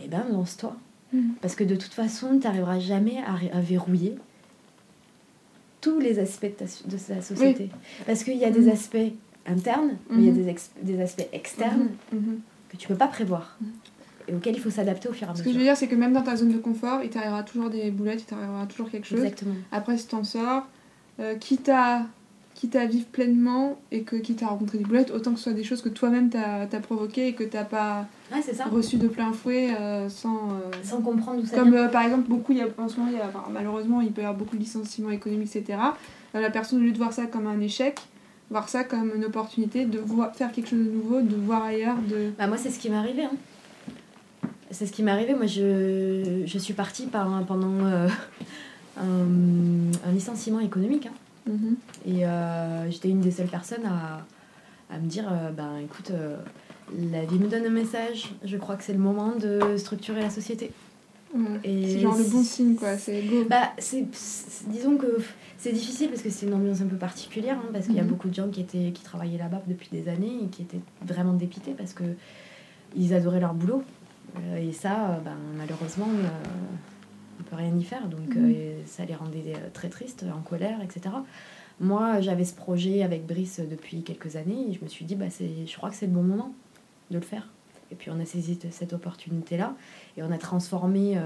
eh 0.02 0.08
ben 0.08 0.26
lance-toi. 0.32 0.78
Mhm. 1.12 1.34
Parce 1.42 1.56
que 1.56 1.66
de 1.66 1.76
toute 1.76 1.94
façon, 1.94 2.40
tu 2.40 2.48
n'arriveras 2.48 2.80
jamais 2.80 3.18
à, 3.18 3.60
verrouiller 3.60 4.16
tous 5.82 6.00
les 6.00 6.20
aspects 6.20 6.46
de, 6.46 6.52
ta, 6.52 6.66
de 6.66 7.22
société. 7.22 7.70
Parce 8.06 8.24
qu'il 8.24 8.38
y 8.38 8.46
a 8.46 8.52
des 8.52 8.70
aspects 8.70 8.98
internes, 9.46 9.98
mais 10.10 10.24
il 10.24 10.26
y 10.28 10.30
a 10.30 10.54
des, 10.84 11.02
aspects 11.02 11.28
externes 11.34 11.90
que 12.70 12.78
tu 12.78 12.88
peux 12.88 12.96
pas 12.96 13.08
prévoir. 13.08 13.58
Et 14.32 14.36
auxquels 14.36 14.56
il 14.56 14.62
faut 14.62 14.70
s'adapter 14.70 15.10
au 15.10 15.14
fur 15.14 15.28
et 15.28 15.32
à 15.32 15.36
Ce 15.36 15.40
que 15.40 15.44
je 15.46 15.50
mesure. 15.50 15.60
veux 15.60 15.66
dire, 15.66 15.78
c'est 15.78 15.88
que 15.88 15.96
même 15.96 16.14
dans 16.14 16.22
ta 16.24 16.36
zone 16.36 16.52
de 16.52 16.58
confort, 16.58 17.02
il 17.04 17.10
t'arrivera 17.10 17.44
toujours 17.44 17.70
des 17.70 17.92
boulettes, 17.92 18.22
il 18.22 18.26
t'arrivera 18.26 18.66
toujours 18.66 18.90
quelque 18.90 19.06
chose. 19.08 19.20
Exactement. 19.20 19.56
Après, 19.72 19.98
si 19.98 20.08
t'en 20.08 20.24
sors, 20.24 20.66
euh, 21.20 21.36
quitte, 21.36 21.70
à, 21.70 22.04
quitte 22.56 22.76
à 22.76 22.86
vivre 22.86 23.06
pleinement 23.08 23.78
et 23.92 24.02
que 24.04 24.16
quitte 24.16 24.42
à 24.44 24.48
rencontrer 24.48 24.78
des 24.78 24.86
boulettes, 24.86 25.12
autant 25.12 25.32
que 25.32 25.38
ce 25.38 25.44
soit 25.46 25.54
des 25.54 25.64
choses 25.64 25.82
que 25.82 25.90
toi-même 25.90 26.30
t'as 26.30 26.62
as 26.64 26.80
provoquées 26.80 27.28
et 27.28 27.34
que 27.34 27.44
t'as 27.44 27.64
pas 27.66 28.06
Ouais, 28.34 28.42
ça. 28.42 28.66
reçu 28.66 28.96
de 28.98 29.08
plein 29.10 29.34
fouet 29.34 29.72
euh, 29.78 30.08
sans. 30.08 30.52
euh, 30.52 30.72
Sans 30.84 31.02
comprendre 31.02 31.42
d'où 31.42 31.48
ça 31.48 31.58
Comme 31.58 31.72
vient. 31.72 31.88
par 31.90 32.04
exemple, 32.04 32.30
beaucoup, 32.30 32.54
il 32.54 32.60
y 32.60 32.62
a, 32.62 32.68
en 32.78 32.88
ce 32.88 32.98
moment, 32.98 33.10
il 33.12 33.18
y 33.18 33.22
a, 33.22 33.28
enfin, 33.28 33.44
malheureusement, 33.52 34.00
il 34.02 34.12
peut 34.12 34.22
y 34.22 34.24
avoir 34.24 34.38
beaucoup 34.38 34.56
de 34.56 34.62
licenciements 34.62 35.10
économiques, 35.12 35.54
etc. 35.56 35.78
La 36.34 36.50
personne, 36.50 36.80
au 36.80 36.84
lieu 36.84 36.92
de 36.94 36.98
voir 36.98 37.12
ça 37.12 37.26
comme 37.26 37.46
un 37.48 37.60
échec, 37.60 38.00
voir 38.50 38.70
ça 38.70 38.86
comme 38.86 39.12
une 39.16 39.26
opportunité 39.26 39.84
de 39.86 40.00
voir, 40.00 40.34
faire 40.36 40.52
quelque 40.54 40.70
chose 40.70 40.80
de 40.86 40.92
nouveau, 40.92 41.22
de 41.22 41.36
voir 41.36 41.64
ailleurs, 41.64 41.98
de. 42.10 42.32
Bah, 42.38 42.48
moi, 42.48 42.56
c'est 42.58 42.70
ce 42.70 42.80
qui 42.80 42.90
m'est 42.90 42.96
arrivé. 42.96 43.24
hein. 43.26 43.32
C'est 44.72 44.86
ce 44.86 44.92
qui 44.92 45.04
m'est 45.04 45.12
arrivé. 45.12 45.34
Moi, 45.34 45.46
je, 45.48 46.44
je 46.46 46.58
suis 46.58 46.74
partie 46.74 47.06
par, 47.08 47.44
pendant 47.46 47.86
euh, 47.86 48.08
un, 48.98 49.04
un 50.08 50.12
licenciement 50.12 50.60
économique. 50.60 51.08
hein. 51.08 51.52
Mhm. 51.52 51.76
Et 52.06 52.26
euh, 52.26 52.90
j'étais 52.92 53.10
une 53.10 53.22
des 53.22 53.32
seules 53.32 53.48
personnes 53.48 53.86
à, 53.86 54.26
à 54.94 55.00
me 55.00 55.08
dire 55.08 55.28
euh, 55.32 55.50
ben 55.52 55.78
écoute, 55.84 56.12
la 57.12 57.26
vie 57.26 57.40
me 57.40 57.48
donne 57.48 57.66
un 57.66 57.70
message. 57.72 58.32
Je 58.44 58.58
crois 58.58 58.76
que 58.76 58.84
c'est 58.84 58.94
le 58.94 59.00
moment 59.00 59.34
de 59.36 59.76
structurer 59.78 60.22
la 60.22 60.30
société. 60.30 60.72
C'est 61.64 62.00
genre 62.00 62.18
le 62.18 62.26
bon 62.26 62.44
signe, 62.44 62.76
quoi. 62.76 62.98
C'est. 62.98 63.24
Bah, 63.50 63.72
disons 64.68 64.98
que 64.98 65.18
c'est 65.58 65.72
difficile 65.72 66.10
parce 66.10 66.22
que 66.22 66.30
c'est 66.30 66.46
une 66.46 66.54
ambiance 66.54 66.82
un 66.82 66.88
peu 66.88 66.98
particulière, 66.98 67.58
hein, 67.58 67.70
parce 67.72 67.86
qu'il 67.86 67.96
y 67.96 68.00
a 68.00 68.04
Mhm. 68.04 68.10
beaucoup 68.10 68.28
de 68.30 68.34
gens 68.36 68.50
qui, 68.50 68.60
étaient, 68.62 68.92
qui 68.94 69.04
travaillaient 69.04 69.38
là-bas 69.38 69.62
depuis 69.68 69.88
des 69.92 70.10
années 70.10 70.40
et 70.44 70.48
qui 70.48 70.62
étaient 70.64 70.82
vraiment 71.06 71.34
dépités 71.34 71.72
parce 71.78 71.94
que 71.94 72.04
ils 72.98 73.14
adoraient 73.14 73.40
leur 73.40 73.54
boulot. 73.54 73.84
Euh, 74.40 74.58
et 74.58 74.72
ça, 74.72 75.10
euh, 75.12 75.20
ben, 75.20 75.36
malheureusement, 75.58 76.08
euh, 76.08 76.28
on 77.40 77.44
peut 77.44 77.56
rien 77.56 77.76
y 77.78 77.84
faire. 77.84 78.08
Donc 78.08 78.36
Mhm. 78.36 78.54
ça 78.86 79.06
les 79.06 79.16
rendait 79.16 79.54
très 79.74 79.90
tristes, 79.90 80.26
en 80.34 80.42
colère, 80.42 80.80
etc. 80.82 81.16
Moi, 81.80 82.22
j'avais 82.22 82.46
ce 82.46 82.54
projet 82.54 83.02
avec 83.04 83.26
Brice 83.26 83.60
depuis 83.60 84.04
quelques 84.04 84.36
années 84.36 84.68
et 84.70 84.74
je 84.74 84.84
me 84.84 84.88
suis 84.88 85.06
dit, 85.06 85.16
bah, 85.16 85.26
je 85.40 85.78
crois 85.78 85.90
que 85.90 85.96
c'est 85.96 86.06
le 86.06 86.12
bon 86.14 86.24
moment 86.24 86.54
de 87.10 87.18
le 87.18 87.24
faire. 87.26 87.50
Et 87.92 87.96
puis 87.96 88.10
on 88.10 88.20
a 88.22 88.26
saisi 88.26 88.58
cette 88.70 88.94
opportunité-là 88.94 89.74
et 90.16 90.24
on 90.24 90.32
a 90.32 90.38
transformé 90.38 91.18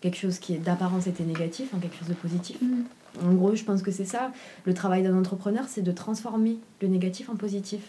quelque 0.00 0.16
chose 0.16 0.38
qui 0.38 0.56
d'apparence 0.58 1.06
était 1.08 1.24
négatif 1.24 1.74
en 1.74 1.78
quelque 1.78 1.96
chose 1.96 2.08
de 2.08 2.14
positif. 2.14 2.60
Mhm. 2.60 2.84
En 3.24 3.32
gros, 3.34 3.54
je 3.56 3.64
pense 3.64 3.82
que 3.82 3.90
c'est 3.90 4.04
ça. 4.04 4.30
Le 4.64 4.74
travail 4.74 5.02
d'un 5.02 5.16
entrepreneur, 5.18 5.64
c'est 5.66 5.82
de 5.82 5.92
transformer 5.92 6.58
le 6.80 6.88
négatif 6.88 7.28
en 7.30 7.36
positif. 7.36 7.80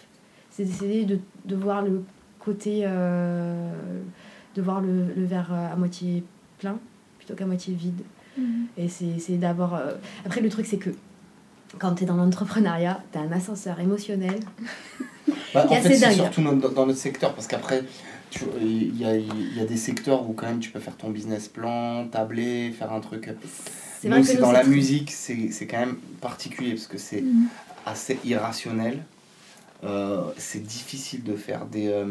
C'est 0.49 0.63
d'essayer 0.65 1.05
de, 1.05 1.19
de 1.45 1.55
voir 1.55 1.81
le 1.83 2.03
côté. 2.39 2.81
euh, 2.85 3.71
de 4.55 4.61
voir 4.61 4.81
le, 4.81 5.07
le 5.15 5.25
verre 5.25 5.49
euh, 5.51 5.73
à 5.73 5.75
moitié 5.75 6.23
plein 6.59 6.77
plutôt 7.17 7.35
qu'à 7.35 7.45
moitié 7.45 7.73
vide. 7.73 8.01
Mhm. 8.37 8.65
Et 8.77 8.87
c'est 8.89 9.19
c'est 9.19 9.37
d'avoir. 9.37 9.73
euh, 9.75 9.93
Après, 10.25 10.41
le 10.41 10.49
truc, 10.49 10.65
c'est 10.65 10.77
que 10.77 10.89
quand 11.79 11.95
tu 11.95 12.03
es 12.03 12.07
dans 12.07 12.15
l'entrepreneuriat, 12.17 13.03
tu 13.11 13.17
as 13.17 13.21
un 13.21 13.31
ascenseur 13.31 13.79
émotionnel. 13.79 14.39
Bah, 15.53 15.65
en 15.69 15.75
fait, 15.75 15.95
c'est 15.97 16.11
surtout 16.13 16.41
dans, 16.43 16.53
dans 16.69 16.85
notre 16.85 16.99
secteur, 16.99 17.33
parce 17.33 17.47
qu'après, 17.47 17.83
il 18.59 18.97
y 18.99 19.05
a, 19.05 19.15
il 19.15 19.55
y 19.57 19.59
a 19.61 19.65
des 19.65 19.77
secteurs 19.77 20.27
où 20.27 20.33
quand 20.33 20.47
même 20.47 20.59
tu 20.59 20.71
peux 20.71 20.79
faire 20.79 20.97
ton 20.97 21.09
business 21.11 21.47
plan, 21.47 22.07
tabler, 22.07 22.71
faire 22.71 22.91
un 22.91 22.99
truc. 22.99 23.29
C'est 23.99 24.09
nous, 24.09 24.41
dans 24.41 24.51
la 24.51 24.63
musique, 24.63 25.11
c'est 25.11 25.49
c'est 25.51 25.65
quand 25.67 25.79
même 25.79 25.97
particulier, 26.19 26.71
parce 26.71 26.87
que 26.87 26.97
c'est 26.97 27.21
Mhm. 27.21 27.47
assez 27.85 28.19
irrationnel. 28.25 29.03
Euh, 29.83 30.21
c'est 30.37 30.63
difficile 30.63 31.23
de 31.23 31.35
faire 31.35 31.65
des, 31.65 31.87
euh, 31.87 32.05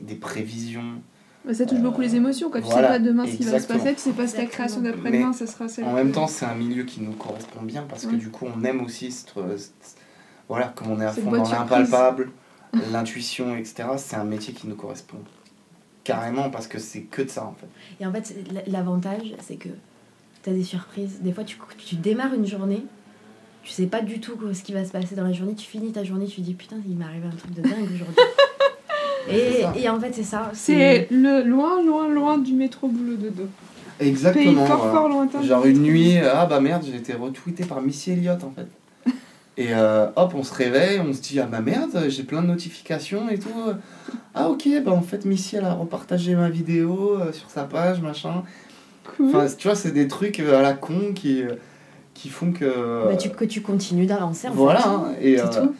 des 0.00 0.14
prévisions. 0.14 1.00
Bah, 1.46 1.54
ça 1.54 1.64
touche 1.64 1.78
beaucoup 1.78 2.00
les 2.00 2.16
émotions, 2.16 2.50
quoi. 2.50 2.60
Tu 2.60 2.66
sais 2.68 2.74
pas 2.74 2.98
demain 2.98 3.24
ce 3.26 3.36
qui 3.36 3.44
va 3.44 3.60
se 3.60 3.66
passer, 3.68 3.94
tu 3.94 4.00
sais 4.00 4.10
pas 4.12 4.26
si 4.26 4.34
ta 4.34 4.42
Exactement. 4.42 4.48
création 4.48 4.80
d'après-demain, 4.82 5.32
ça 5.32 5.46
sera 5.46 5.68
celle 5.68 5.84
En 5.84 5.92
même 5.92 6.10
temps, 6.12 6.26
c'est 6.26 6.44
un 6.44 6.54
milieu 6.56 6.82
qui 6.84 7.00
nous 7.00 7.12
correspond 7.12 7.62
bien, 7.62 7.84
parce 7.88 8.06
que 8.06 8.16
du 8.16 8.30
coup, 8.30 8.46
on 8.54 8.64
aime 8.64 8.82
aussi, 8.82 9.12
cette, 9.12 9.32
cette- 9.56 9.96
voilà, 10.48 10.72
comme 10.74 10.90
on 10.90 11.00
est 11.00 11.04
à 11.06 11.12
fond 11.12 11.30
dans 11.30 11.48
l'impalpable, 11.48 12.30
l'intuition, 12.92 13.56
etc., 13.56 13.88
c'est 13.96 14.16
un 14.16 14.24
métier 14.24 14.52
qui 14.54 14.66
nous 14.66 14.74
correspond. 14.76 15.18
Carrément, 16.04 16.50
parce 16.50 16.66
que 16.68 16.78
c'est 16.78 17.02
que 17.02 17.22
de 17.22 17.28
ça, 17.28 17.44
en 17.46 17.54
fait. 17.54 17.66
Et 18.00 18.06
en 18.06 18.12
fait, 18.12 18.34
l'avantage, 18.68 19.34
c'est 19.40 19.56
que 19.56 19.68
tu 20.42 20.50
as 20.50 20.52
des 20.52 20.62
surprises. 20.62 21.20
Des 21.20 21.32
fois, 21.32 21.42
tu, 21.44 21.56
tu 21.84 21.96
démarres 21.96 22.34
une 22.34 22.46
journée, 22.46 22.84
tu 23.62 23.70
sais 23.72 23.86
pas 23.86 24.02
du 24.02 24.20
tout 24.20 24.36
ce 24.52 24.62
qui 24.62 24.72
va 24.72 24.84
se 24.84 24.90
passer 24.92 25.14
dans 25.16 25.24
la 25.24 25.32
journée, 25.32 25.54
tu 25.54 25.66
finis 25.66 25.90
ta 25.92 26.04
journée, 26.04 26.26
tu 26.26 26.36
te 26.36 26.40
dis 26.42 26.54
putain, 26.54 26.76
il 26.88 26.96
m'est 26.96 27.04
arrivé 27.04 27.26
un 27.26 27.36
truc 27.36 27.52
de 27.54 27.62
dingue 27.62 27.88
aujourd'hui. 27.94 28.16
Et, 29.30 29.88
en 29.88 30.00
fait, 30.00 30.12
c'est 30.12 30.22
ça. 30.22 30.50
C'est 30.54 31.08
le 31.10 31.42
loin, 31.42 31.82
loin, 31.82 32.08
loin 32.08 32.38
du 32.38 32.52
métro 32.52 32.88
boulot 32.88 33.16
de 33.16 33.28
dos. 33.30 33.48
Pays 33.98 34.08
Exactement. 34.08 34.66
fort, 34.66 34.76
voilà. 34.78 34.92
fort 34.92 35.08
lointain. 35.08 35.42
Genre 35.42 35.64
une 35.64 35.82
nuit, 35.82 36.18
ah 36.18 36.44
bah 36.46 36.60
merde, 36.60 36.84
j'ai 36.86 36.96
été 36.96 37.14
retweeté 37.14 37.64
par 37.64 37.80
Missy 37.80 38.12
Elliott, 38.12 38.44
en 38.44 38.52
fait. 38.54 39.10
Et 39.56 39.68
euh, 39.70 40.08
hop, 40.16 40.34
on 40.34 40.42
se 40.42 40.52
réveille, 40.52 41.00
on 41.00 41.12
se 41.14 41.20
dit 41.22 41.40
ah 41.40 41.46
bah 41.50 41.60
merde, 41.62 42.04
j'ai 42.08 42.22
plein 42.24 42.42
de 42.42 42.46
notifications 42.46 43.30
et 43.30 43.38
tout. 43.38 43.48
Ah 44.34 44.50
ok, 44.50 44.68
bah 44.84 44.92
en 44.92 45.00
fait 45.00 45.24
Missy 45.24 45.56
elle 45.56 45.64
a 45.64 45.72
repartagé 45.72 46.34
ma 46.34 46.50
vidéo 46.50 47.16
euh, 47.18 47.32
sur 47.32 47.48
sa 47.48 47.64
page, 47.64 48.02
machin. 48.02 48.42
Cool. 49.16 49.28
Enfin, 49.34 49.46
tu 49.56 49.66
vois, 49.68 49.76
c'est 49.76 49.92
des 49.92 50.08
trucs 50.08 50.40
euh, 50.40 50.58
à 50.58 50.62
la 50.62 50.74
con 50.74 51.12
qui, 51.14 51.42
qui 52.12 52.28
font 52.28 52.52
que. 52.52 53.08
Bah, 53.08 53.16
tu, 53.16 53.30
que 53.30 53.46
tu 53.46 53.62
continues 53.62 54.04
d'avancer 54.06 54.48
en 54.48 54.52
voilà, 54.52 54.80
fait. 54.80 54.88
hein, 54.88 55.04
et, 55.22 55.36
C'est 55.38 55.44
euh, 55.58 55.62
tout. 55.66 55.74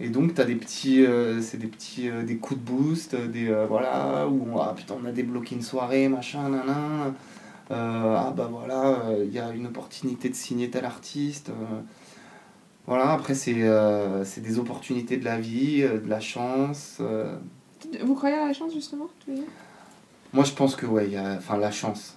Et 0.00 0.08
donc 0.10 0.34
t'as 0.34 0.44
des 0.44 0.54
petits, 0.54 1.04
euh, 1.04 1.40
c'est 1.42 1.56
des 1.58 1.66
petits, 1.66 2.08
euh, 2.08 2.22
des 2.22 2.36
coups 2.36 2.60
de 2.60 2.64
boost, 2.64 3.14
euh, 3.14 3.26
des 3.26 3.48
euh, 3.48 3.66
voilà, 3.66 4.26
où 4.28 4.46
on, 4.52 4.58
ah 4.60 4.74
putain 4.76 4.94
on 5.02 5.04
a 5.06 5.12
débloqué 5.12 5.54
une 5.56 5.62
soirée, 5.62 6.08
machin, 6.08 6.48
nanan. 6.48 7.14
Euh, 7.70 8.14
ah 8.16 8.32
bah 8.36 8.48
voilà, 8.50 9.02
il 9.22 9.30
y 9.32 9.38
a 9.38 9.50
une 9.50 9.66
opportunité 9.66 10.28
de 10.30 10.34
signer 10.34 10.70
tel 10.70 10.84
artiste. 10.86 11.50
euh. 11.50 11.80
voilà, 12.86 13.12
après 13.12 13.34
c'est 13.34 13.62
euh, 13.62 14.24
c'est 14.24 14.40
des 14.40 14.58
opportunités 14.58 15.16
de 15.18 15.24
la 15.24 15.38
vie, 15.38 15.82
euh, 15.82 16.00
de 16.00 16.08
la 16.08 16.20
chance. 16.20 16.96
euh. 17.00 17.36
Vous 18.02 18.14
croyez 18.14 18.36
à 18.36 18.46
la 18.46 18.52
chance, 18.52 18.72
justement 18.72 19.08
tu 19.24 19.30
veux 19.30 19.36
dire 19.36 19.46
Moi 20.32 20.44
je 20.44 20.52
pense 20.52 20.76
que 20.76 20.86
ouais, 20.86 21.06
il 21.08 21.12
y 21.12 21.16
a, 21.16 21.34
enfin 21.36 21.58
la 21.58 21.70
chance. 21.70 22.16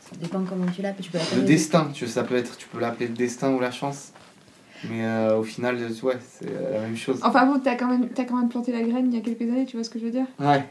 Ça 0.00 0.16
dépend 0.20 0.42
comment 0.44 0.66
tu 0.74 0.80
l'appelles. 0.82 1.04
Tu 1.04 1.10
peux 1.10 1.18
Le 1.36 1.42
destin, 1.42 1.90
tu, 1.92 2.06
ça 2.06 2.22
peut 2.24 2.36
être, 2.36 2.56
tu 2.56 2.68
peux 2.68 2.78
l'appeler 2.78 3.08
le 3.08 3.14
destin 3.14 3.52
ou 3.52 3.58
la 3.60 3.70
chance. 3.70 4.12
Mais 4.90 5.04
euh, 5.04 5.38
au 5.38 5.42
final, 5.42 5.76
ouais, 6.02 6.18
c'est 6.28 6.48
euh, 6.50 6.74
la 6.74 6.80
même 6.80 6.96
chose. 6.96 7.20
Enfin 7.22 7.46
bon, 7.46 7.58
t'as 7.62 7.74
quand, 7.76 7.86
même, 7.86 8.08
quand 8.14 8.36
même 8.36 8.48
planté 8.48 8.72
la 8.72 8.82
graine 8.82 9.06
il 9.10 9.14
y 9.14 9.18
a 9.18 9.22
quelques 9.22 9.42
années, 9.50 9.64
tu 9.66 9.76
vois 9.76 9.84
ce 9.84 9.90
que 9.90 9.98
je 9.98 10.04
veux 10.04 10.10
dire? 10.10 10.26
Ouais. 10.38 10.64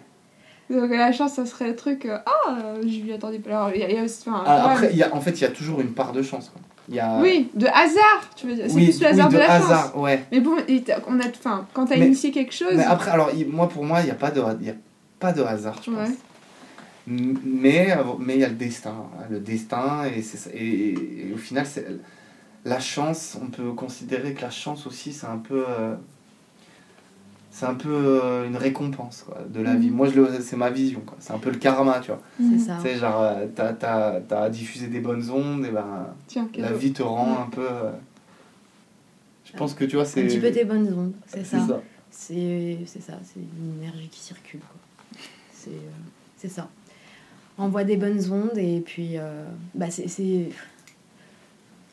Donc 0.70 0.90
la 0.92 1.12
chance, 1.12 1.34
ça 1.34 1.46
serait 1.46 1.68
le 1.68 1.76
truc. 1.76 2.06
euh, 2.06 2.18
Ah, 2.26 2.58
je 2.82 3.00
lui 3.02 3.12
attendais 3.14 3.40
pas. 3.40 3.50
Alors, 3.50 3.72
il 3.74 3.82
y 3.82 3.84
a, 3.84 3.90
il 3.90 3.96
y 3.96 4.00
a 4.00 4.04
aussi. 4.04 4.30
enfin, 4.30 4.44
Ah, 4.46 4.72
après, 4.72 4.90
mais- 4.90 4.96
y 4.96 5.04
a, 5.04 5.14
en 5.16 5.20
fait, 5.22 5.32
il 5.32 5.42
y 5.42 5.46
a 5.46 5.50
toujours 5.50 5.82
une 5.82 5.94
part 5.94 6.12
de 6.14 6.22
chance. 6.22 6.50
Quoi. 6.50 6.62
Y 6.90 7.00
a... 7.00 7.20
Oui, 7.22 7.50
de 7.54 7.66
hasard, 7.68 8.30
tu 8.36 8.48
veux 8.48 8.56
dire. 8.56 8.66
C'est 8.68 8.76
oui, 8.76 8.86
plus 8.86 9.02
le 9.02 9.08
hasard 9.08 9.28
oui, 9.30 9.34
de, 9.34 9.40
la 9.40 9.52
hasard, 9.52 9.92
chance. 9.94 10.02
ouais. 10.02 10.24
Mais 10.32 10.40
bon, 10.42 10.56
on 11.08 11.20
a, 11.20 11.28
enfin, 11.28 11.66
quand 11.74 11.86
t'as 11.86 11.96
initié 11.98 12.32
quelque 12.32 12.54
chose. 12.54 12.74
Mais 12.76 12.84
après, 12.84 13.12
alors, 13.12 13.32
moi, 13.52 13.68
pour 13.70 13.84
moi, 13.86 14.02
il 14.02 14.06
n'y 14.06 14.12
a, 14.12 14.16
pas 14.16 14.32
de- 14.32 14.42
y 14.64 14.70
a 14.70 14.74
pas 15.20 15.32
de 15.34 15.42
hasard, 15.42 15.80
je 15.84 15.92
pense. 15.92 16.10
Ouais. 16.10 16.16
M- 17.08 17.38
Mais 17.44 17.92
euh, 17.92 18.04
mais 18.20 18.36
il 18.36 18.40
y 18.42 18.46
a 18.46 18.50
le 18.50 18.56
destin. 18.56 18.92
hein, 19.20 19.26
Le 19.30 19.40
destin, 19.40 20.04
et, 20.16 20.22
c'est 20.22 20.38
ça- 20.38 20.50
et, 20.54 20.58
et- 20.66 21.30
et 21.30 21.34
au 21.34 21.38
final, 21.38 21.66
c'est 21.66 21.86
la 22.66 22.80
chance, 22.80 23.38
on 23.42 23.48
peut 23.48 23.72
considérer 23.74 24.34
que 24.34 24.42
la 24.42 24.50
chance 24.52 24.88
aussi, 24.88 25.12
c'est 25.14 25.28
un 25.28 25.38
peu. 25.38 25.66
euh, 25.68 25.96
c'est 27.52 27.68
un 27.68 27.76
peu 27.76 27.90
euh, 27.94 28.48
une 28.48 28.58
récompense 28.58 29.24
quoi, 29.28 29.38
de 29.48 29.62
la 29.62 29.74
Mhm. 29.74 29.80
vie. 29.80 29.90
Moi, 29.92 30.08
je 30.10 30.20
le- 30.20 30.42
c'est 30.42 30.56
ma 30.56 30.72
vision. 30.72 31.02
quoi. 31.02 31.16
C'est 31.20 31.34
un 31.34 31.38
peu 31.38 31.52
le 31.52 31.58
karma, 31.60 32.00
tu 32.00 32.08
vois. 32.08 32.20
Mhm. 32.40 32.58
C'est 32.58 32.66
ça. 32.66 32.78
Tu 32.78 32.88
sais, 32.88 32.96
genre, 32.98 33.22
euh, 33.22 33.46
t'as, 33.54 33.74
t'as, 33.74 34.22
t'as 34.22 34.50
diffusé 34.50 34.88
des 34.88 35.00
bonnes 35.02 35.30
ondes, 35.30 35.64
et 35.66 35.70
ben, 35.70 36.08
Tiens, 36.26 36.50
la 36.58 36.68
cadeau. 36.70 36.80
vie 36.80 36.94
te 36.94 37.04
rend 37.04 37.32
Ouais. 37.32 37.42
un 37.44 37.50
peu. 37.50 37.68
euh, 37.70 37.92
Je 39.46 39.54
pense 39.58 39.76
que 39.76 39.86
tu 39.86 39.96
vois, 39.98 40.06
c'est. 40.06 40.24
Un 40.24 40.28
petit 40.28 40.40
peu 40.40 40.52
tes 40.52 40.66
bonnes 40.66 40.92
ondes, 40.98 41.14
c'est 41.28 41.46
c'est 41.46 41.60
ça. 41.60 41.82
C'est 42.10 42.78
c'est 42.88 43.02
ça, 43.02 43.14
c'est 43.24 43.40
une 43.40 43.82
énergie 43.84 44.08
qui 44.10 44.20
circule. 44.20 44.60
quoi. 44.62 45.20
C'est 45.54 45.70
euh, 45.70 45.92
c'est 46.38 46.48
ça. 46.50 46.68
Envoie 47.60 47.84
des 47.84 47.98
bonnes 47.98 48.32
ondes 48.32 48.58
et 48.58 48.80
puis 48.84 49.18
euh, 49.18 49.46
bah 49.76 49.92
c'est 49.92 50.08
c'est- 50.08 50.50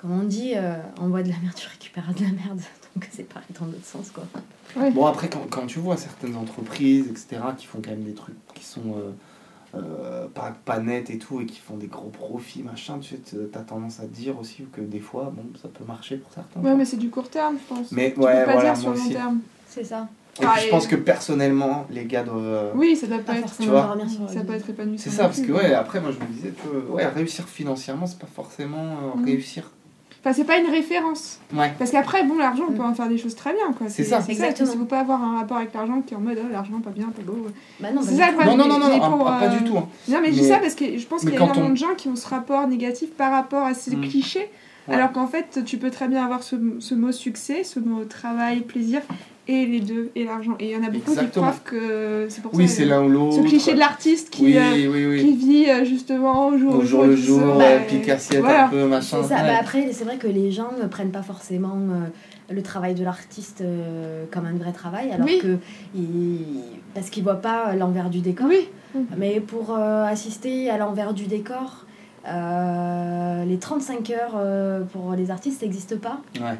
comme 0.01 0.13
on 0.13 0.25
dit, 0.25 0.53
euh, 0.57 0.77
envoie 0.99 1.23
de 1.23 1.29
la 1.29 1.37
merde, 1.43 1.55
tu 1.55 1.69
récupéreras 1.69 2.13
de 2.13 2.21
la 2.23 2.31
merde. 2.31 2.61
Donc 2.97 3.09
c'est 3.13 3.23
pareil 3.29 3.47
dans 3.59 3.67
l'autre 3.67 3.85
sens 3.85 4.11
quoi. 4.11 4.25
Bon, 4.93 5.07
après, 5.07 5.29
quand, 5.29 5.47
quand 5.51 5.67
tu 5.67 5.79
vois 5.81 5.97
certaines 5.97 6.37
entreprises, 6.37 7.07
etc., 7.09 7.43
qui 7.59 7.67
font 7.67 7.81
quand 7.85 7.91
même 7.91 8.05
des 8.05 8.15
trucs 8.15 8.37
qui 8.55 8.65
sont 8.65 8.95
euh, 8.97 9.11
euh, 9.77 10.27
pas, 10.29 10.55
pas 10.65 10.79
nets 10.79 11.11
et 11.11 11.19
tout, 11.19 11.41
et 11.41 11.47
qui 11.47 11.59
font 11.59 11.77
des 11.77 11.87
gros 11.89 12.09
profits, 12.09 12.63
machin, 12.63 12.99
tu 13.01 13.17
sais, 13.17 13.37
t'as 13.53 13.61
tendance 13.61 13.99
à 14.01 14.05
te 14.05 14.15
dire 14.15 14.39
aussi 14.39 14.65
que 14.73 14.81
des 14.81 15.01
fois, 15.01 15.33
bon, 15.35 15.45
ça 15.61 15.69
peut 15.69 15.85
marcher 15.85 16.17
pour 16.19 16.33
certains. 16.33 16.61
Ouais, 16.61 16.75
mais 16.77 16.85
c'est 16.85 16.97
du 16.99 17.11
court 17.11 17.29
terme, 17.29 17.57
je 17.59 17.75
pense. 17.75 17.91
Mais 17.93 18.13
tu 18.13 18.21
ouais, 18.21 18.41
peux 18.41 18.47
pas 18.47 18.53
voilà, 18.53 18.71
dire 18.73 18.77
sur 18.81 18.87
moi 18.89 18.95
le 18.95 18.99
long 19.01 19.05
aussi. 19.07 19.15
terme. 19.15 19.41
C'est 19.67 19.85
ça. 19.85 20.09
Et 20.41 20.45
Ah, 20.45 20.53
puis 20.57 20.65
je 20.67 20.71
pense 20.71 20.87
que 20.87 20.97
personnellement, 20.97 21.87
les 21.91 22.05
gars 22.07 22.23
doivent. 22.23 22.39
euh, 22.45 22.73
Oui, 22.75 22.97
ça 22.97 23.07
doit 23.09 23.19
pas 23.19 23.25
Pas 23.25 23.35
être. 23.39 23.49
forcément 23.49 23.73
vois, 23.73 23.97
Ça 24.33 24.41
peut 24.43 24.55
être 24.55 24.71
épanouissant. 24.71 25.03
C'est 25.11 25.17
ça, 25.17 25.25
parce 25.25 25.41
que 25.41 25.53
ouais, 25.53 25.75
après, 25.75 26.01
moi 26.01 26.11
je 26.13 26.19
me 26.25 26.33
disais, 26.33 26.53
tu 26.53 26.67
vois, 26.69 26.95
ouais, 26.97 27.07
réussir 27.07 27.49
financièrement, 27.49 28.07
c'est 28.07 28.19
pas 28.19 28.29
forcément 28.33 28.79
euh, 28.85 29.19
Mhm. 29.19 29.25
réussir. 29.25 29.71
Enfin, 30.23 30.35
c'est 30.35 30.45
pas 30.45 30.59
une 30.59 30.67
référence. 30.71 31.41
Ouais. 31.55 31.73
Parce 31.79 31.91
qu'après, 31.91 32.25
bon, 32.25 32.37
l'argent, 32.37 32.65
on 32.69 32.73
Mm. 32.73 32.77
peut 32.77 32.83
en 32.83 32.93
faire 32.95 33.09
des 33.09 33.17
choses 33.17 33.35
très 33.35 33.55
bien, 33.55 33.73
quoi. 33.73 33.89
C'est 33.89 34.05
ça. 34.05 34.21
C'est 34.21 34.33
Exactement. 34.33 34.69
ça. 34.69 34.75
Il 34.75 34.79
faut 34.81 34.85
pas 34.85 35.01
avoir 35.01 35.23
un 35.25 35.39
rapport 35.39 35.57
avec 35.57 35.73
l'argent 35.73 36.03
qui 36.03 36.13
est 36.13 36.17
en 36.17 36.21
mode, 36.21 36.39
oh, 36.45 36.47
l'argent, 36.53 36.79
pas 36.81 36.91
bien, 36.91 37.07
pas 37.07 37.23
beau. 37.23 37.47
Bah 37.81 37.89
non, 37.91 38.03
C'est 38.03 38.17
bah 38.19 38.25
ça, 38.39 38.45
non. 38.45 38.57
Non, 38.57 38.69
non, 38.69 38.79
non, 38.79 38.99
pour, 39.17 39.29
ah, 39.29 39.39
pas 39.41 39.47
euh, 39.47 39.59
du 39.59 39.65
tout. 39.65 39.79
hein. 39.79 39.89
Non, 40.09 40.19
mais 40.21 40.29
je 40.29 40.41
dis 40.41 40.45
ça 40.47 40.59
parce 40.59 40.75
que 40.75 40.99
je 40.99 41.07
pense 41.07 41.21
qu'il 41.23 41.31
y 41.31 41.33
a 41.33 41.37
énormément 41.37 41.67
on- 41.69 41.71
de 41.71 41.77
gens 41.77 41.95
qui 41.97 42.09
ont 42.09 42.17
ce 42.17 42.29
rapport 42.29 42.67
négatif 42.69 43.11
par 43.15 43.33
rapport 43.33 43.65
à 43.65 43.73
ces 43.73 43.97
Mm. 43.97 44.01
clichés. 44.03 44.51
Ouais. 44.89 44.95
Alors 44.97 45.13
qu'en 45.13 45.27
fait, 45.27 45.61
tu 45.65 45.79
peux 45.79 45.91
très 45.91 46.09
bien 46.09 46.23
avoir 46.23 46.43
ce, 46.43 46.57
ce 46.81 46.95
mot 46.95 47.13
succès, 47.13 47.65
ce 47.65 47.81
mot 47.81 48.05
travail, 48.05 48.61
plaisir, 48.61 49.01
et 49.49 49.67
les 49.67 49.81
deux, 49.81 50.11
et 50.15 50.25
l'argent. 50.25 50.55
Et 50.61 50.67
il 50.67 50.71
y 50.71 50.77
en 50.77 50.83
a 50.87 50.91
beaucoup 50.91 51.11
Exactement. 51.11 51.51
qui 51.51 51.59
croient 51.59 51.61
que 51.65 52.27
c'est 52.29 52.41
pour 52.43 52.55
Oui, 52.55 52.69
ça. 52.69 52.75
c'est 52.77 52.85
euh, 52.85 52.89
l'un 52.89 53.03
ou 53.05 53.09
l'autre. 53.09 53.37
Ce 53.37 53.41
cliché 53.49 53.75
de 53.75 53.79
l'artiste 53.79 54.31
qui, 54.31 54.45
Oui, 54.45 54.57
euh, 54.57 54.91
oui, 54.91 55.07
oui. 55.07 55.21
qui 55.21 55.37
vit 55.37 55.71
euh, 55.71 55.85
justement 55.85 56.49
au 56.49 56.57
jour 56.59 56.77
Au 56.77 56.83
jour 56.83 57.05
le 57.05 57.15
qui 57.17 57.23
jour, 57.23 57.57
ouais, 57.57 57.83
et- 57.83 57.87
pique 57.87 58.09
assiette 58.09 58.41
voilà. 58.41 58.67
un 58.67 58.69
peu, 58.69 58.87
machin. 58.87 59.19
C'est 59.23 59.29
ça. 59.31 59.37
ouais. 59.37 59.49
Bah 59.49 59.57
après, 59.61 59.89
c'est 59.93 60.05
vrai 60.05 60.17
que 60.19 60.29
les 60.29 60.51
gens 60.53 60.71
ne 60.81 60.87
prennent 60.87 61.11
pas 61.11 61.23
forcément 61.23 61.75
euh, 61.77 62.07
le 62.55 62.63
travail 62.63 62.95
de 62.95 63.03
l'artiste 63.05 63.61
euh, 63.63 64.25
comme 64.31 64.45
un 64.47 64.55
vrai 64.55 64.73
travail, 64.73 65.11
alors 65.13 65.27
Oui. 65.27 65.39
que 65.43 65.57
ils- 65.95 66.45
parce 66.95 67.11
qu'ils 67.11 67.23
voient 67.25 67.41
pas 67.41 67.75
l'envers 67.75 68.11
du 68.11 68.21
décor. 68.21 68.47
Oui, 68.49 68.69
Mais 69.17 69.41
pour 69.41 69.75
euh, 69.77 70.05
assister 70.05 70.69
à 70.71 70.77
l'envers 70.79 71.13
du 71.15 71.27
décor, 71.27 71.87
euh, 72.29 73.45
les 73.45 73.59
35 73.59 74.11
heures 74.11 74.35
euh, 74.37 74.83
pour 74.93 75.13
les 75.15 75.31
artistes 75.31 75.63
n'existent 75.63 75.97
pas. 75.97 76.21
Ouais. 76.41 76.57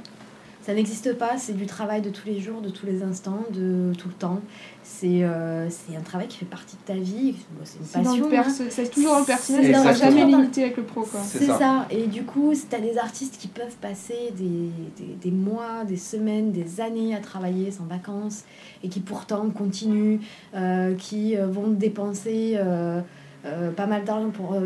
Ça 0.71 0.77
n'existe 0.77 1.15
pas, 1.19 1.37
c'est 1.37 1.55
du 1.57 1.67
travail 1.67 2.01
de 2.01 2.11
tous 2.11 2.29
les 2.29 2.39
jours, 2.39 2.61
de 2.61 2.69
tous 2.69 2.87
les 2.87 3.03
instants, 3.03 3.43
de 3.53 3.93
tout 3.99 4.07
le 4.07 4.15
temps. 4.15 4.39
C'est 4.85 5.25
euh, 5.25 5.69
c'est 5.69 5.97
un 5.97 6.01
travail 6.01 6.29
qui 6.29 6.39
fait 6.39 6.47
partie 6.47 6.77
de 6.77 6.83
ta 6.83 6.95
vie, 6.95 7.35
Bon, 7.51 7.65
c'est 7.65 7.79
une 7.81 8.05
passion. 8.05 8.29
hein. 8.37 8.67
c'est 8.71 8.89
toujours 8.89 9.19
le 9.19 9.25
personnel, 9.25 9.75
ça 9.75 9.83
sera 9.83 9.93
jamais 9.95 10.25
limité 10.27 10.63
avec 10.63 10.77
le 10.77 10.85
pro. 10.85 11.01
Quoi. 11.01 11.19
C'est 11.27 11.45
ça. 11.47 11.59
ça. 11.59 11.87
Et 11.91 12.07
du 12.07 12.23
coup, 12.23 12.53
tu 12.55 12.77
as 12.77 12.79
des 12.79 12.99
artistes 12.99 13.37
qui 13.37 13.49
peuvent 13.49 13.75
passer 13.81 14.33
des, 14.39 14.71
des, 14.97 15.15
des 15.21 15.31
mois, 15.33 15.85
des 15.85 15.97
semaines, 15.97 16.53
des 16.53 16.81
années 16.81 17.17
à 17.17 17.19
travailler 17.19 17.73
sans 17.73 17.87
vacances 17.87 18.45
et 18.85 18.89
qui 18.89 19.01
pourtant 19.01 19.51
continuent, 19.51 20.21
euh, 20.55 20.95
qui 20.95 21.37
euh, 21.37 21.49
vont 21.49 21.67
dépenser 21.67 22.53
euh, 22.59 23.01
euh, 23.45 23.73
pas 23.73 23.87
mal 23.87 24.05
d'argent 24.05 24.31
pour, 24.31 24.57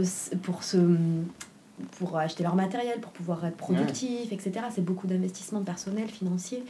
pour, 0.43 0.65
se, 0.65 0.77
pour 1.99 2.17
acheter 2.19 2.43
leur 2.45 2.55
matériel, 2.55 3.01
pour 3.01 3.13
pouvoir 3.13 3.45
être 3.45 3.57
productif, 3.57 4.33
etc. 4.33 4.53
C'est 4.71 4.85
beaucoup 4.85 5.07
d'investissement 5.07 5.63
personnel, 5.63 6.09
financier, 6.09 6.65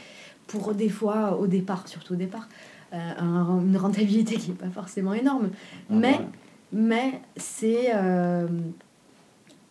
pour 0.47 0.73
des 0.73 0.89
fois, 0.89 1.37
au 1.39 1.47
départ, 1.47 1.87
surtout 1.87 2.13
au 2.13 2.17
départ, 2.17 2.47
euh, 2.93 2.97
un- 3.19 3.61
une 3.61 3.77
rentabilité 3.77 4.35
qui 4.37 4.49
n'est 4.49 4.55
pas 4.57 4.69
forcément 4.69 5.13
énorme. 5.13 5.49
Mais 5.89 6.13
Ouais. 6.17 6.25
mais 6.71 7.21
c'est 7.37 7.91
euh, 7.93 8.47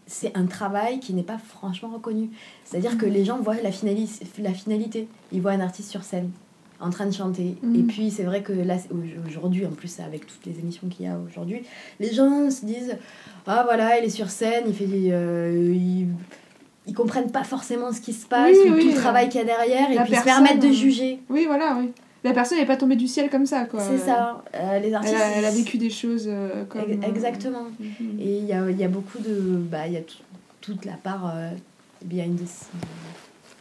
c'est 0.07 0.37
un 0.37 0.45
travail 0.47 1.01
qui 1.01 1.15
n'est 1.15 1.23
pas 1.23 1.39
franchement 1.39 1.89
reconnu. 1.89 2.29
C'est-à-dire 2.65 2.99
que 2.99 3.07
les 3.07 3.25
gens 3.25 3.39
voient 3.41 3.57
la 3.63 3.73
finalité. 3.73 5.09
Ils 5.33 5.41
voient 5.41 5.53
un 5.53 5.61
artiste 5.61 5.91
sur 5.91 6.03
scène 6.05 6.31
en 6.85 6.91
train 6.91 7.07
de 7.07 7.13
chanter. 7.15 7.57
Mhm. 7.63 7.75
Et 7.77 7.83
puis 7.83 8.11
c'est 8.11 8.23
vrai 8.25 8.43
que 8.43 8.53
là, 8.53 8.77
aujourd'hui, 9.27 9.67
en 9.67 9.71
plus 9.71 9.99
avec 10.01 10.27
toutes 10.27 10.45
les 10.47 10.59
émissions 10.59 10.89
qu'il 10.89 11.07
y 11.07 11.09
a 11.09 11.17
aujourd'hui, 11.19 11.63
les 12.01 12.13
gens 12.13 12.51
se 12.51 12.65
disent 12.65 12.97
Ah 13.47 13.63
voilà, 13.65 13.99
il 13.99 14.05
est 14.05 14.11
sur 14.11 14.31
scène, 14.31 14.65
il 14.69 14.75
fait... 14.75 14.87
euh, 15.11 15.73
il- 15.75 16.09
ils 16.87 16.93
comprennent 16.93 17.31
pas 17.33 17.45
forcément 17.45 17.93
ce 17.95 18.01
qui 18.03 18.13
se 18.13 18.27
passe 18.27 18.55
Oui, 18.63 18.69
ou 18.71 18.75
oui, 18.75 18.83
tout 18.83 18.89
le 18.89 18.95
travail 18.95 19.31
qu'il 19.31 19.41
y 19.41 19.43
a 19.43 19.47
derrière 19.47 19.91
et 19.91 19.97
puis 19.97 20.05
se 20.05 20.11
personne, 20.23 20.45
permettent 20.45 20.63
de 20.63 20.71
juger. 20.71 21.19
Oui, 21.31 21.45
voilà, 21.47 21.79
oui. 21.81 21.91
La 22.25 22.33
personne 22.35 22.59
n'est 22.59 22.67
pas 22.67 22.77
tombée 22.77 22.97
du 22.97 23.09
ciel 23.09 23.31
comme 23.31 23.47
ça, 23.47 23.65
quoi. 23.65 23.81
C'est 23.81 23.97
ça. 23.97 24.43
Euh, 24.55 24.79
les 24.81 24.89
Elle 24.89 24.95
artistes. 24.95 25.15
a, 25.17 25.31
elle 25.39 25.45
a 25.47 25.51
vécu 25.51 25.79
des 25.79 25.89
choses 25.89 26.25
euh, 26.29 26.65
comme. 26.67 26.83
Euh, 26.83 27.09
Exactement. 27.09 27.65
mhm. 27.81 28.19
Et 28.21 28.37
il 28.39 28.45
y 28.45 28.53
a, 28.53 28.71
y 28.71 28.85
a 28.85 28.89
beaucoup 28.89 29.19
de. 29.19 29.57
Bah, 29.57 29.87
il 29.87 29.95
y 29.95 29.97
a 29.97 30.01
tout- 30.03 30.19
toute 30.61 30.85
la 30.85 30.93
part 30.95 31.33
behind, 32.05 32.37
the, 32.37 32.47
scene- 32.47 32.69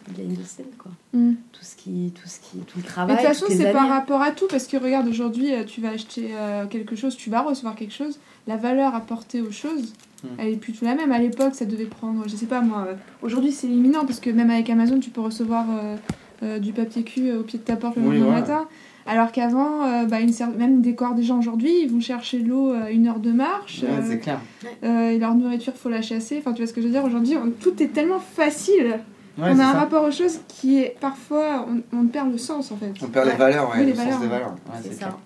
behind 0.10 0.38
the 0.38 0.46
scene, 0.46 0.66
quoi. 0.78 0.92
Mhm. 1.14 1.36
Tout 1.52 1.64
ce 1.64 1.76
qui. 1.76 2.12
Tout, 2.16 2.28
ce 2.28 2.40
qui, 2.40 2.58
tout 2.60 2.78
le 2.78 2.84
Mais 2.84 2.88
travail. 2.88 3.16
de 3.16 3.22
toute 3.22 3.28
façon, 3.30 3.46
c'est 3.50 3.72
par 3.72 3.88
rapport 3.90 4.22
à 4.22 4.32
tout, 4.32 4.46
parce 4.50 4.68
que 4.68 4.78
regarde, 4.78 5.08
aujourd'hui, 5.08 5.54
euh, 5.54 5.64
tu 5.64 5.82
vas 5.82 5.90
acheter 5.90 6.30
euh, 6.34 6.66
quelque 6.68 6.96
chose, 6.96 7.16
tu 7.16 7.30
vas 7.30 7.42
recevoir 7.42 7.76
quelque 7.76 7.94
chose, 7.94 8.20
la 8.48 8.58
valeur 8.58 8.96
apportée 8.96 9.42
aux 9.42 9.52
choses, 9.52 9.94
Mm. 10.24 10.28
elle 10.38 10.48
est 10.54 10.58
plus 10.58 10.72
tout 10.74 10.86
la 10.86 10.96
même. 10.96 11.12
À 11.12 11.20
l'époque, 11.20 11.54
ça 11.54 11.66
devait 11.66 11.84
prendre, 11.86 12.24
je 12.28 12.36
sais 12.36 12.46
pas 12.46 12.62
moi, 12.62 12.86
euh, 12.88 12.94
aujourd'hui 13.22 13.52
c'est 13.52 13.68
imminent, 13.68 14.06
parce 14.06 14.20
que 14.22 14.30
même 14.30 14.50
avec 14.50 14.70
Amazon, 14.70 15.00
tu 15.00 15.10
peux 15.10 15.20
recevoir 15.22 15.66
euh, 15.70 15.96
euh, 16.44 16.60
du 16.60 16.72
papier 16.72 17.04
cul 17.04 17.32
au 17.34 17.44
pied 17.44 17.60
de 17.60 17.64
ta 17.66 17.76
porte 17.76 17.98
le 17.98 18.04
Oui, 18.04 18.08
lendemain 18.20 18.26
voilà. 18.26 18.40
matin. 18.42 18.68
Alors 19.06 19.34
qu'avant, 19.34 19.84
euh, 19.84 20.06
bah, 20.06 20.22
une 20.22 20.30
cer- 20.30 20.56
même 20.56 20.82
des 20.82 20.96
corps 20.96 21.14
des 21.14 21.24
gens 21.24 21.38
aujourd'hui, 21.40 21.72
ils 21.82 21.90
vont 21.92 22.00
chercher 22.00 22.40
l'eau 22.40 22.72
à 22.72 22.90
une 22.92 23.06
heure 23.08 23.20
de 23.20 23.34
marche, 23.34 23.82
Ouais, 23.84 23.90
euh, 23.90 24.02
c'est 24.08 24.20
clair. 24.20 24.40
euh, 24.86 25.10
et 25.10 25.20
leur 25.20 25.36
nourriture, 25.36 25.74
faut 25.76 25.90
la 25.90 26.02
chasser. 26.02 26.38
Enfin, 26.40 26.54
tu 26.54 26.62
vois 26.62 26.68
ce 26.68 26.74
que 26.74 26.80
je 26.80 26.86
veux 26.88 26.94
dire? 26.94 27.04
Aujourd'hui, 27.04 27.36
on- 27.36 27.50
tout 27.52 27.84
est 27.84 27.88
tellement 27.92 28.20
facile. 28.22 29.00
Ouais, 29.38 29.46
on 29.52 29.60
a 29.60 29.64
un 29.66 29.72
ça. 29.74 29.80
rapport 29.80 30.04
aux 30.04 30.12
choses 30.12 30.40
qui 30.48 30.80
est 30.80 30.96
parfois, 31.00 31.66
on, 31.68 31.82
on 31.98 32.06
perd 32.08 32.32
le 32.32 32.38
sens 32.38 32.72
en 32.72 32.78
fait. 32.78 32.92
On 33.02 33.08
perd 33.08 33.28
les 33.28 33.36
valeurs, 33.36 33.70
ouais, 33.70 33.78
Oui, 33.80 33.86
les 33.86 33.92
le 33.92 33.96
sens 33.98 34.06
valeurs, 34.06 34.20
des 34.22 34.28
valeurs. 34.28 34.52
Ouais, 34.52 34.80
C'est 34.84 34.94
ça. 34.94 34.98
clair. 34.98 35.18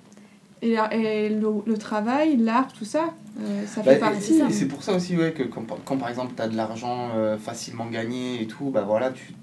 Et, 0.61 0.97
et 0.97 1.29
le, 1.29 1.47
le 1.65 1.77
travail, 1.77 2.37
l'art, 2.37 2.71
tout 2.73 2.85
ça, 2.85 3.13
euh, 3.39 3.65
ça 3.67 3.81
Bah, 3.81 3.91
fait 3.91 3.97
et- 3.97 3.99
partie. 3.99 4.39
et 4.39 4.51
c'est 4.51 4.67
pour 4.67 4.81
ça 4.81 4.93
aussi 4.95 5.15
ouais, 5.17 5.31
que 5.33 5.43
quand, 5.43 5.61
quand, 5.85 5.97
par 5.97 6.09
exemple 6.09 6.33
tu 6.35 6.41
as 6.41 6.47
de 6.47 6.55
l'argent 6.55 7.09
euh, 7.15 7.37
facilement 7.37 7.85
gagné 7.87 8.41
et 8.41 8.47
tout, 8.47 8.69
bah 8.71 8.83
voilà, 8.87 9.11
tu 9.11 9.33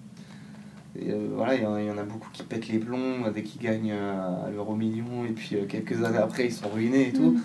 euh, 1.03 1.29
voilà, 1.37 1.55
il 1.57 1.63
y, 1.63 1.67
en- 1.67 1.77
il 1.77 1.85
y 1.87 1.91
en 1.91 1.99
a 1.99 2.03
beaucoup 2.05 2.29
qui 2.33 2.43
pètent 2.43 2.69
les 2.69 2.79
plombs 2.79 3.29
dès 3.35 3.43
qu'ils 3.43 3.61
gagnent 3.61 3.93
euh, 3.93 4.47
à 4.47 4.51
l'euro 4.51 4.75
million 4.77 5.25
et 5.29 5.33
puis 5.33 5.57
euh, 5.57 5.67
quelques 5.69 6.03
années 6.05 6.19
après 6.19 6.47
ils 6.47 6.53
sont 6.53 6.69
ruinés 6.69 7.09
et 7.09 7.13
tout. 7.13 7.33
Mm. 7.33 7.43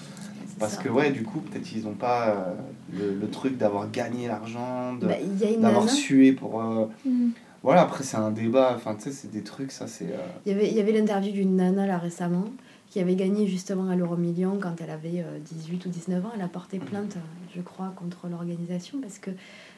Parce 0.59 0.75
ça. 0.75 0.81
que 0.83 0.89
ouais, 0.89 1.11
du 1.11 1.23
coup, 1.23 1.39
peut-être 1.39 1.71
ils 1.73 1.83
n'ont 1.85 1.93
pas 1.93 2.29
euh, 2.29 2.53
le, 2.97 3.15
le 3.15 3.29
truc 3.29 3.57
d'avoir 3.57 3.89
gagné 3.89 4.27
l'argent, 4.27 4.93
Bah, 4.93 5.15
d'avoir 5.59 5.89
sué 5.89 6.33
pour... 6.33 6.61
euh, 6.61 6.85
Mm. 7.05 7.29
Voilà, 7.61 7.81
après 7.81 8.05
c'est 8.05 8.15
un 8.15 8.31
débat, 8.31 8.71
enfin 8.73 8.95
tu 8.95 9.03
sais, 9.03 9.11
c'est 9.11 9.29
des 9.31 9.43
trucs, 9.43 9.71
ça 9.73 9.85
c'est... 9.85 10.05
euh, 10.05 10.17
il 10.45 10.53
y 10.53 10.55
avait, 10.55 10.67
il 10.69 10.73
y 10.75 10.79
avait 10.79 10.93
l'interview 10.93 11.33
d'une 11.33 11.57
nana 11.57 11.85
là 11.87 11.97
récemment 11.97 12.45
qui 12.89 13.01
avait 13.01 13.15
gagné 13.15 13.47
justement 13.47 13.89
à 13.89 13.95
l'euro 13.97 14.15
million 14.15 14.57
quand 14.61 14.75
elle 14.81 14.89
avait 14.89 15.21
euh, 15.21 15.37
18 15.51 15.85
ou 15.85 15.89
19 15.89 16.25
ans. 16.25 16.31
Elle 16.35 16.41
a 16.41 16.47
porté 16.47 16.79
plainte, 16.79 17.17
euh, 17.17 17.19
je 17.55 17.61
crois, 17.61 17.91
contre 17.97 18.27
l'organisation 18.29 18.99
parce 19.01 19.19
que 19.19 19.31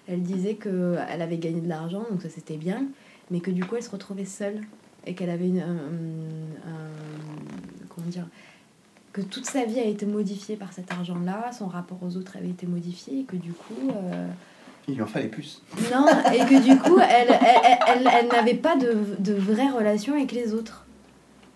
elle 0.08 0.22
disait 0.22 0.54
que 0.54 0.96
elle 1.10 1.22
avait 1.24 1.40
gagné 1.40 1.60
de 1.60 1.68
l'argent, 1.68 2.04
donc 2.12 2.22
ça 2.22 2.30
c'était 2.30 2.56
bien, 2.58 2.86
mais 3.32 3.40
que 3.40 3.50
du 3.52 3.66
coup 3.66 3.76
elle 3.76 3.84
se 3.84 3.90
retrouvait 3.90 4.26
seule 4.26 4.62
et 5.08 5.16
qu'elle 5.16 5.32
avait 5.32 5.48
une, 5.50 5.60
un, 5.60 5.64
un- 5.64 6.70
un- 6.70 7.86
comment 7.90 8.08
dire 8.08 8.28
que 9.14 9.22
toute 9.22 9.46
sa 9.46 9.66
vie 9.66 9.80
a 9.80 9.84
été 9.86 10.06
modifiée 10.06 10.56
par 10.56 10.72
cet 10.74 10.92
argent-là, 10.92 11.52
son 11.52 11.68
rapport 11.68 11.98
aux 12.02 12.16
autres 12.18 12.38
avait 12.38 12.50
été 12.50 12.66
modifié 12.66 13.20
et 13.20 13.24
que 13.24 13.36
du 13.36 13.52
coup 13.52 13.90
euh, 13.90 14.28
Il 14.88 14.96
lui 14.96 15.02
en 15.02 15.08
fallait 15.08 15.28
plus. 15.28 15.62
non 15.92 16.06
et 16.34 16.40
que 16.40 16.62
du 16.64 16.78
coup 16.78 16.98
elle 17.00 17.28
elle, 17.30 17.38
elle, 17.42 17.98
elle- 18.06 18.10
elle 18.22 18.28
n'avait 18.30 18.54
pas 18.54 18.76
de, 18.78 18.96
de 19.20 19.34
vraie 19.34 19.70
relation 19.70 20.14
avec 20.14 20.32
les 20.32 20.54
autres. 20.54 20.86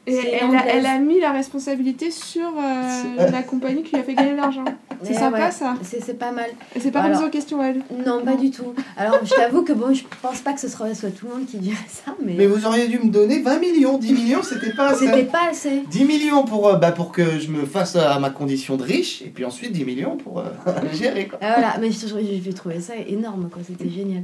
Et 0.07 0.15
elle 0.33 0.55
a, 0.55 0.67
elle 0.67 0.85
a 0.85 1.00
mis 1.00 1.19
la 1.19 1.31
responsabilité 1.31 2.12
sur 2.12 2.45
euh, 2.45 3.31
la 3.31 3.41
compagnie 3.41 3.81
qui 3.83 3.95
lui 3.95 4.01
a 4.01 4.03
fait 4.03 4.13
gagner 4.13 4.35
l'argent. 4.35 4.65
C'est 5.04 5.14
sympa 5.14 5.46
ouais. 5.46 5.52
ça. 5.52 5.75
C'est 5.84 6.02
c'est 6.04 6.14
pas 6.14 6.32
mal. 6.32 6.50
Et 6.75 6.80
c'est 6.80 6.92
pas 6.92 7.04
remis 7.04 7.16
en 7.18 7.30
question 7.30 7.62
elle. 7.64 7.82
Non, 8.06 8.24
pas 8.24 8.36
du 8.36 8.52
tout. 8.52 8.74
Alors, 8.98 9.20
je 9.24 9.34
t'avoue 9.34 9.64
que 9.64 9.74
bon, 9.74 9.94
je 9.94 10.04
pense 10.22 10.40
pas 10.42 10.54
que 10.54 10.60
ce 10.60 10.68
soit, 10.68 10.94
soit 10.96 11.10
tout 11.12 11.28
le 11.28 11.34
monde 11.36 11.46
qui 11.48 11.58
dirait 11.58 11.75
ça, 11.88 12.14
mais, 12.24 12.34
Mais 12.38 12.48
vous 12.48 12.66
auriez 12.66 12.88
dû 12.88 13.00
me 13.00 13.10
donner 13.10 13.42
20 13.42 13.60
millions, 13.60 13.98
10 13.98 14.14
millions, 14.14 14.44
c'était 14.44 14.74
pas 14.74 14.90
assez. 14.90 15.06
c'était 15.08 15.24
pas 15.25 15.50
assez. 15.52 15.84
10 15.90 16.06
millions 16.06 16.44
pour, 16.46 16.68
euh, 16.68 16.75
bah, 16.78 16.92
pour 16.92 17.12
que 17.12 17.40
je 17.40 17.50
me 17.50 17.66
fasse 17.66 17.96
à 17.96 18.18
ma 18.20 18.30
condition 18.30 18.78
de 18.78 18.84
riche, 18.84 19.22
et 19.22 19.30
puis 19.30 19.46
ensuite 19.46 19.72
10 19.72 19.86
millions 19.86 20.18
pour 20.18 20.40
euh, 20.40 20.44
gérer. 20.94 21.28
Quoi. 21.28 21.40
Ah, 21.42 21.54
voilà, 21.58 21.75
mais 21.80 21.92
je- 21.92 22.08
je- 22.08 22.42
j'ai 22.44 22.54
trouvé 22.54 22.80
ça 22.80 22.94
énorme, 22.96 23.50
quoi. 23.52 23.62
C'était 23.66 23.90
génial. 23.90 24.24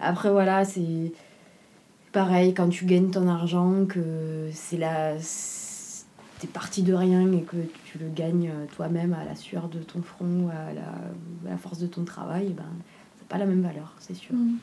Après, 0.00 0.30
voilà, 0.30 0.64
c'est 0.64 1.12
pareil 2.12 2.54
quand 2.54 2.68
tu 2.68 2.84
gagnes 2.84 3.10
ton 3.10 3.28
argent, 3.28 3.84
que 3.88 4.00
c'est 4.52 4.76
la. 4.78 5.14
T'es 6.38 6.46
parti 6.46 6.82
de 6.82 6.92
rien 6.92 7.32
et 7.32 7.40
que 7.42 7.56
tu 7.86 7.98
le 7.98 8.08
gagnes 8.14 8.50
euh, 8.54 8.66
toi-même 8.76 9.14
à 9.14 9.24
la 9.24 9.34
sueur 9.34 9.68
de 9.68 9.78
ton 9.78 10.02
front, 10.02 10.48
à 10.50 10.74
la, 10.74 10.82
à 11.48 11.50
la 11.52 11.56
force 11.56 11.78
de 11.78 11.86
ton 11.86 12.04
travail, 12.04 12.48
ben, 12.56 12.64
c'est 13.18 13.26
pas 13.28 13.38
la 13.38 13.46
même 13.46 13.62
valeur, 13.62 13.94
c'est 13.98 14.14
sûr. 14.14 14.34
Mm. 14.34 14.56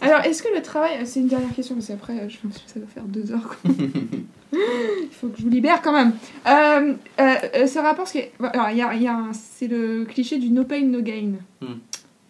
Alors, 0.00 0.20
est-ce 0.20 0.42
que 0.42 0.54
le 0.54 0.62
travail. 0.62 1.06
C'est 1.06 1.20
une 1.20 1.26
dernière 1.28 1.52
question, 1.52 1.74
parce 1.74 1.88
qu'après, 1.88 2.18
euh, 2.20 2.28
je 2.28 2.38
pense 2.38 2.56
que 2.56 2.70
ça 2.70 2.80
va 2.80 2.86
faire 2.86 3.02
deux 3.04 3.30
heures. 3.32 3.46
quoi. 3.48 3.70
Il 4.54 5.08
faut 5.10 5.28
que 5.28 5.38
je 5.38 5.42
vous 5.42 5.50
libère 5.50 5.82
quand 5.82 5.92
même. 5.92 6.12
Euh, 6.46 6.94
euh, 7.20 7.34
euh, 7.56 7.66
ce 7.66 7.78
rapport, 7.78 8.06
ce 8.06 8.12
qui 8.12 8.18
est- 8.18 8.32
alors, 8.40 8.70
il 8.70 8.76
y 8.78 8.82
a, 8.82 8.94
il 8.94 9.02
y 9.02 9.08
a 9.08 9.14
un- 9.16 9.32
c'est 9.32 9.66
le 9.66 10.04
cliché 10.04 10.38
du 10.38 10.50
no 10.50 10.64
pain, 10.64 10.82
no 10.82 11.00
gain. 11.02 11.32
Mm. 11.60 11.66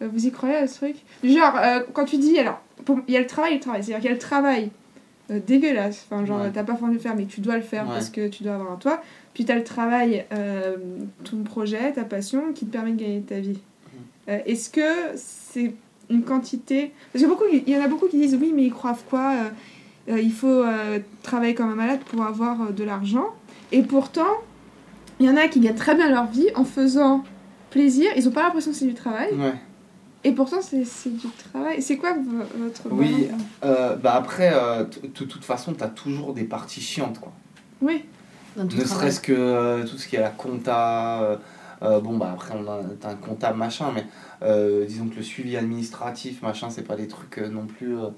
Euh, 0.03 0.09
vous 0.13 0.27
y 0.27 0.31
croyez 0.33 0.57
à 0.57 0.67
ce 0.67 0.77
truc? 0.79 0.97
Genre, 1.23 1.57
euh, 1.57 1.81
quand 1.93 2.05
tu 2.05 2.19
dis. 2.19 2.39
Alors, 2.39 2.61
pour- 2.85 2.99
il 3.07 3.15
y 3.15 3.17
a 3.17 3.21
le 3.21 3.27
travail 3.27 3.53
et 3.53 3.55
le 3.57 3.61
travail. 3.61 3.83
C'est-à-dire 3.85 4.01
qu'il 4.01 4.09
y 4.09 4.13
a 4.13 4.15
le 4.15 4.21
travail 4.21 4.71
euh, 5.31 5.39
dégueulasse. 5.47 6.07
Enfin, 6.11 6.25
genre, 6.25 6.41
Ouais. 6.41 6.51
t'as 6.53 6.65
pas 6.65 6.73
envie 6.75 6.89
de 6.89 6.93
le 6.95 6.99
faire, 6.99 7.15
mais 7.17 7.27
tu 7.27 7.41
dois 7.41 7.57
le 7.57 7.63
faire 7.63 7.85
Ouais. 7.85 7.95
parce 7.95 8.11
que 8.11 8.29
tu 8.29 8.43
dois 8.43 8.55
avoir 8.55 8.73
un 8.73 8.77
toit. 8.77 9.03
Puis 9.35 9.45
t'as 9.45 9.55
le 9.57 9.65
travail, 9.65 10.25
euh, 10.33 10.77
ton 11.25 11.39
projet, 11.39 11.93
ta 11.93 12.05
passion 12.05 12.53
qui 12.55 12.67
te 12.67 12.71
permet 12.73 12.93
de 12.93 13.01
gagner 13.01 13.21
ta 13.23 13.41
vie. 13.41 13.59
Euh, 14.29 14.39
Est-ce 14.47 14.69
que 14.71 15.17
c'est 15.17 15.75
une 16.11 16.23
quantité? 16.23 16.93
Parce 17.13 17.25
que 17.25 17.29
beaucoup, 17.29 17.45
il 17.51 17.69
y 17.69 17.77
en 17.77 17.83
a 17.83 17.89
beaucoup 17.89 18.07
qui 18.09 18.19
disent 18.19 18.37
oui, 18.41 18.53
mais 18.55 18.65
ils 18.65 18.73
croient 18.73 18.97
quoi 19.09 19.33
Il 20.09 20.33
faut 20.33 20.65
travailler 21.23 21.55
comme 21.55 21.71
un 21.71 21.75
malade 21.77 22.01
pour 22.01 22.23
avoir 22.25 22.73
de 22.73 22.85
l'argent. 22.85 23.29
Et 23.71 23.83
pourtant, 23.83 24.27
il 25.21 25.27
y 25.27 25.31
en 25.31 25.37
a 25.37 25.47
qui 25.49 25.61
gagnent 25.61 25.75
très 25.77 25.95
bien 25.95 26.11
leur 26.11 26.27
vie 26.27 26.49
en 26.57 26.65
faisant 26.65 27.23
plaisir. 27.71 28.11
Ils 28.17 28.25
n'ont 28.25 28.33
pas 28.33 28.43
l'impression 28.43 28.73
que 28.73 28.77
c'est 28.77 28.87
du 28.87 28.95
travail. 28.95 29.33
Ouais. 29.35 29.55
Et 30.25 30.33
pourtant, 30.33 30.63
c'est 30.63 30.85
c'est 30.85 31.11
du 31.11 31.27
travail. 31.51 31.83
C'est 31.83 31.97
quoi 31.97 32.13
vo- 32.15 32.45
votre. 32.59 32.83
Oui. 32.91 33.29
Euh, 33.65 33.97
bah 33.97 34.15
après, 34.15 34.53
euh, 34.55 34.85
de 34.85 35.09
toute 35.25 35.45
façon, 35.45 35.73
t'as 35.75 35.89
toujours 35.89 36.33
des 36.35 36.45
parties 36.45 36.81
chiantes, 36.81 37.19
quoi. 37.21 37.33
Oui. 37.81 38.05
Dans 38.57 38.67
tout 38.67 38.77
Ne 38.77 38.85
serait-ce 38.85 39.21
que 39.21 39.33
euh, 39.33 39.85
tout 39.87 39.99
ce 39.99 40.07
qui 40.07 40.17
est 40.17 40.21
la 40.21 40.29
compta. 40.31 41.39
bon, 41.81 42.17
bah 42.19 42.31
après, 42.33 42.55
on 42.57 42.71
a 42.71 42.81
t'as 43.01 43.11
un 43.11 43.15
comptable, 43.17 43.59
machin, 43.59 43.87
mais 43.95 44.05
euh, 44.43 44.85
disons 44.87 45.09
que 45.09 45.17
le 45.17 45.23
suivi 45.23 45.57
administratif, 45.57 46.43
machin, 46.43 46.69
c'est 46.71 46.83
pas 46.87 46.97
des 46.97 47.09
trucs 47.09 47.39
euh, 47.39 47.49
non 47.49 47.67
plus. 47.67 47.99
euh, 47.99 48.09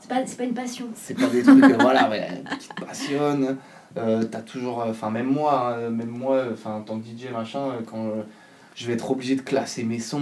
C'est 0.00 0.08
pas, 0.08 0.24
c'est 0.26 0.36
pas 0.36 0.44
une 0.44 0.54
passion. 0.54 0.86
c'est 0.94 1.14
pas 1.14 1.26
des 1.26 1.42
trucs, 1.42 1.64
euh, 1.64 1.76
voilà, 1.80 2.08
ouais, 2.10 2.28
qui 2.60 2.68
te 2.68 2.84
passionnent. 2.84 3.56
Euh, 3.96 4.22
t'as 4.22 4.42
toujours. 4.42 4.84
Enfin, 4.88 5.10
même 5.10 5.26
moi, 5.26 5.74
hein, 5.74 5.90
même 5.90 6.10
moi, 6.10 6.44
enfin, 6.52 6.74
en 6.74 6.82
tant 6.82 7.00
que 7.00 7.04
DJ, 7.06 7.32
machin, 7.32 7.60
euh, 7.70 7.80
quand. 7.84 8.12
Je 8.74 8.86
vais 8.86 8.92
être 8.94 9.10
obligé 9.10 9.36
de 9.36 9.40
classer 9.42 9.82
mes 9.84 9.98
sons, 9.98 10.18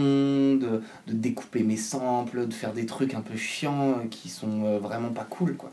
de, 0.56 0.82
de 1.06 1.12
découper 1.12 1.62
mes 1.62 1.76
samples, 1.76 2.46
de 2.46 2.54
faire 2.54 2.72
des 2.72 2.86
trucs 2.86 3.14
un 3.14 3.20
peu 3.20 3.36
chiants 3.36 3.90
euh, 3.90 4.06
qui 4.10 4.28
sont 4.28 4.64
euh, 4.64 4.78
vraiment 4.78 5.10
pas 5.10 5.26
cool, 5.28 5.56
quoi. 5.56 5.70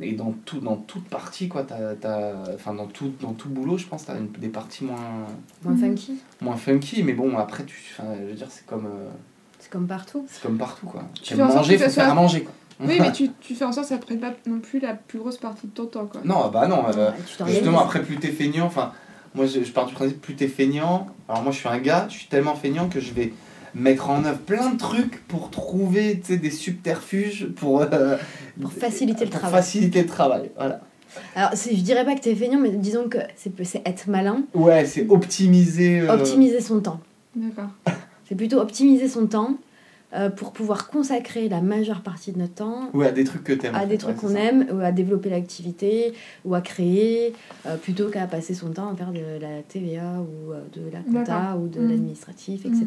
Et 0.00 0.12
dans, 0.12 0.32
tout, 0.44 0.60
dans 0.60 0.76
toute 0.76 1.06
partie, 1.08 1.48
quoi, 1.48 1.64
t'as, 1.64 1.94
t'as- 1.96 2.54
enfin, 2.54 2.72
dans 2.72 2.86
tout, 2.86 3.12
dans 3.20 3.32
tout 3.32 3.48
boulot, 3.48 3.78
je 3.78 3.86
pense, 3.86 4.04
t'as 4.06 4.16
une, 4.16 4.28
des 4.30 4.48
parties 4.48 4.84
moins, 4.84 4.96
Moins 5.64 5.72
Mhm. 5.74 5.80
funky. 5.80 6.18
moins 6.40 6.56
funky, 6.56 7.02
mais 7.02 7.14
bon, 7.14 7.36
après, 7.36 7.64
tu, 7.64 7.76
je 7.98 8.26
veux 8.28 8.34
dire, 8.34 8.46
c'est 8.50 8.64
comme, 8.64 8.86
euh, 8.86 9.08
C'est 9.58 9.70
comme 9.70 9.88
partout. 9.88 10.24
c'est 10.28 10.40
comme 10.42 10.56
partout, 10.56 10.86
quoi. 10.86 11.02
Tu 11.20 11.34
fais 11.34 11.42
en 11.42 11.46
sorte 11.46 11.56
manger, 11.58 11.76
que 11.78 11.84
faut 11.84 11.90
faire 11.90 12.04
soit- 12.04 12.12
à 12.12 12.14
manger, 12.14 12.42
quoi. 12.44 12.52
Oui, 12.80 12.98
mais 13.00 13.10
tu, 13.10 13.30
tu 13.40 13.56
fais 13.56 13.64
en 13.64 13.72
sorte 13.72 13.88
que 13.88 13.94
ça 13.94 13.98
prenne 13.98 14.20
pas 14.20 14.32
non 14.46 14.60
plus 14.60 14.78
la 14.78 14.94
plus 14.94 15.18
grosse 15.18 15.36
partie 15.38 15.66
de 15.66 15.72
ton 15.72 15.86
temps. 15.86 16.06
Quoi. 16.06 16.20
Non, 16.24 16.48
bah 16.48 16.68
non, 16.68 16.84
euh, 16.96 17.10
t'organises. 17.36 17.56
Justement, 17.56 17.80
après, 17.80 18.00
plus 18.02 18.18
t'es 18.18 18.28
feignant, 18.30 18.66
enfin, 18.66 18.92
moi 19.38 19.46
je, 19.46 19.64
je 19.64 19.72
pars 19.72 19.86
du 19.86 19.94
principe, 19.94 20.20
plus 20.20 20.34
t'es 20.34 20.48
feignant. 20.48 21.06
Alors, 21.28 21.42
moi 21.42 21.52
je 21.52 21.58
suis 21.58 21.68
un 21.68 21.78
gars, 21.78 22.06
je 22.10 22.16
suis 22.18 22.26
tellement 22.28 22.54
feignant 22.54 22.88
que 22.88 23.00
je 23.00 23.12
vais 23.12 23.32
mettre 23.74 24.10
en 24.10 24.24
œuvre 24.24 24.38
plein 24.38 24.70
de 24.70 24.76
trucs 24.78 25.26
pour 25.28 25.50
trouver 25.50 26.18
tu 26.20 26.32
sais, 26.34 26.36
des 26.38 26.50
subterfuges 26.50 27.46
pour, 27.56 27.82
euh, 27.82 28.16
Pour 28.60 28.72
faciliter 28.72 29.24
le 29.24 29.30
pour 29.30 29.40
travail. 29.40 29.60
faciliter 29.62 30.02
le 30.02 30.08
travail. 30.08 30.50
Voilà. 30.56 30.80
Alors, 31.34 31.50
je 31.54 31.80
dirais 31.80 32.04
pas 32.04 32.14
que 32.14 32.20
t'es 32.20 32.34
feignant, 32.34 32.58
mais 32.58 32.70
disons 32.70 33.08
que 33.08 33.18
c'est 33.36 33.52
c'est 33.64 33.82
être 33.86 34.08
malin, 34.08 34.42
Ouais, 34.54 34.84
c'est 34.84 35.06
optimiser. 35.08 36.00
euh, 36.00 36.12
optimiser 36.14 36.60
son 36.60 36.80
temps. 36.80 37.00
D'accord. 37.36 37.70
C'est 38.28 38.34
plutôt 38.34 38.58
optimiser 38.60 39.08
son 39.08 39.26
temps 39.26 39.56
euh, 40.14 40.30
pour 40.30 40.52
pouvoir 40.52 40.88
consacrer 40.88 41.48
la 41.48 41.60
majeure 41.60 42.00
partie 42.00 42.32
de 42.32 42.38
notre 42.38 42.54
temps 42.54 42.90
à 43.02 43.10
des 43.10 43.24
trucs 43.24 43.44
que 43.44 43.52
t'aimes. 43.52 43.74
en 43.74 43.78
à 43.78 43.80
fait, 43.82 43.86
des 43.88 43.98
trucs 43.98 44.22
ouais, 44.22 44.28
qu'on 44.30 44.34
aime, 44.36 44.66
ou 44.72 44.80
à 44.80 44.90
développer 44.90 45.28
l'activité, 45.30 46.14
ou 46.46 46.54
à 46.54 46.60
créer, 46.62 47.34
euh, 47.66 47.76
plutôt 47.76 48.08
qu'à 48.08 48.26
passer 48.26 48.54
son 48.54 48.70
temps 48.70 48.88
à 48.90 48.96
faire 48.96 49.12
de 49.12 49.20
la 49.40 49.62
TVA 49.68 50.20
ou 50.20 50.52
euh, 50.52 50.62
de 50.72 50.90
la 50.90 51.00
compta 51.00 51.24
D'accord. 51.24 51.60
ou 51.62 51.68
de 51.68 51.78
Mm. 51.80 51.88
l'administratif, 51.90 52.64
etc. 52.64 52.86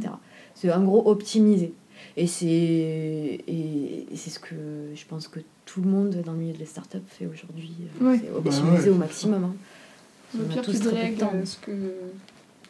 C'est 0.55 0.71
en 0.73 0.83
gros 0.83 1.07
optimiser. 1.09 1.73
Et 2.17 2.25
c'est 2.25 2.47
et, 2.47 4.07
et 4.11 4.15
c'est 4.15 4.31
ce 4.31 4.39
que 4.39 4.55
je 4.95 5.05
pense 5.05 5.27
que 5.27 5.39
tout 5.65 5.81
le 5.81 5.87
monde 5.89 6.15
dans 6.25 6.31
le 6.33 6.39
milieu 6.39 6.57
des 6.57 6.65
startups 6.65 6.97
fait 7.07 7.27
aujourd'hui. 7.27 7.73
Ouais. 8.01 8.17
C'est 8.19 8.31
Bah 8.31 8.37
optimiser 8.39 8.89
ouais. 8.89 8.95
au 8.95 8.97
maximum. 8.97 9.43
hein. 9.43 9.53
A 10.39 10.43
pire, 10.51 10.61
tous 10.63 10.71
tu 10.71 10.79
délègues 10.79 11.19
ce 11.45 11.57
que. 11.57 11.71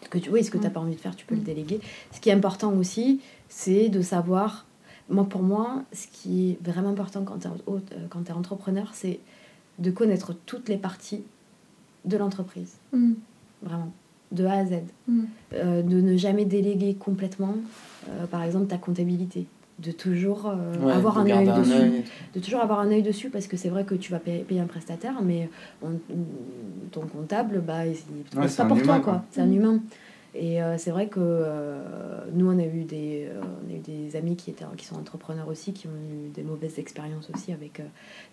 Que 0.09 0.17
tu, 0.17 0.29
oui, 0.29 0.43
ce 0.43 0.51
que 0.51 0.57
tu 0.57 0.63
n'as 0.63 0.69
Mm. 0.69 0.73
pas 0.73 0.79
envie 0.79 0.95
de 0.95 0.99
faire, 0.99 1.15
tu 1.15 1.25
peux 1.25 1.35
le 1.35 1.41
Mm. 1.41 1.45
déléguer. 1.45 1.79
Ce 2.11 2.19
qui 2.19 2.29
est 2.29 2.33
important 2.33 2.73
aussi, 2.73 3.21
c'est 3.49 3.89
de 3.89 4.01
savoir, 4.01 4.65
moi 5.09 5.25
pour 5.25 5.43
moi, 5.43 5.83
ce 5.93 6.07
qui 6.11 6.51
est 6.51 6.63
vraiment 6.63 6.89
important 6.89 7.23
quand 7.23 7.39
tu 7.39 7.47
es, 7.47 8.31
entrepreneur, 8.33 8.89
c'est 8.93 9.19
de 9.79 9.91
connaître 9.91 10.33
toutes 10.45 10.69
les 10.69 10.77
parties 10.77 11.23
de 12.05 12.17
l'entreprise, 12.17 12.73
Mm. 12.93 13.13
vraiment, 13.61 13.91
de 14.31 14.45
A 14.45 14.53
à 14.53 14.65
Z. 14.65 14.71
Mm. 15.07 15.23
Euh, 15.53 15.81
de 15.81 16.01
ne 16.01 16.17
jamais 16.17 16.45
déléguer 16.45 16.95
complètement, 16.95 17.55
euh, 18.09 18.25
par 18.27 18.43
exemple, 18.43 18.67
ta 18.67 18.77
comptabilité. 18.77 19.45
De 19.79 19.91
toujours 19.91 20.45
euh, 20.47 20.77
Ouais, 20.86 20.91
avoir 20.91 21.15
de 21.15 21.31
un 21.31 21.36
œil 21.38 21.47
dessus 21.53 22.03
tout. 22.03 22.39
de 22.39 22.43
toujours 22.43 22.62
avoir 22.62 22.79
un 22.81 22.91
œil 22.91 23.01
dessus 23.01 23.29
parce 23.29 23.47
que 23.47 23.57
c'est 23.57 23.69
vrai 23.69 23.84
que 23.84 23.95
tu 23.95 24.12
vas 24.12 24.19
payer, 24.19 24.45
un 24.60 24.65
prestataire 24.67 25.21
mais 25.23 25.49
on- 25.81 25.99
ton 26.91 27.01
comptable 27.07 27.62
bah 27.62 27.86
il 27.88 27.93
il 27.93 28.39
Ouais, 28.39 28.47
pas 28.47 28.65
pour 28.65 28.77
humain, 28.77 28.86
toi 28.86 28.99
quoi. 28.99 29.13
quoi 29.13 29.25
c'est 29.31 29.41
un 29.41 29.47
Mhm. 29.47 29.55
humain 29.55 29.79
et 30.36 30.62
euh, 30.62 30.77
c'est 30.77 30.91
vrai 30.91 31.07
que 31.07 31.19
euh, 31.19 31.81
nous 32.34 32.47
on 32.49 32.60
a 32.60 32.63
eu 32.65 32.84
des 32.84 33.27
euh, 33.31 33.41
on 33.65 33.69
a 33.71 33.75
eu 33.75 33.79
des 33.79 34.00
amis 34.15 34.36
qui 34.36 34.50
étaient 34.52 34.65
qui 34.78 34.86
sont 34.86 34.95
entrepreneurs 34.95 35.47
aussi 35.47 35.74
qui 35.74 35.88
ont 35.88 35.91
eu 35.91 36.30
des 36.30 36.43
mauvaises 36.43 36.80
expériences 36.80 37.30
aussi 37.34 37.52
avec 37.52 37.80
euh, 37.80 37.84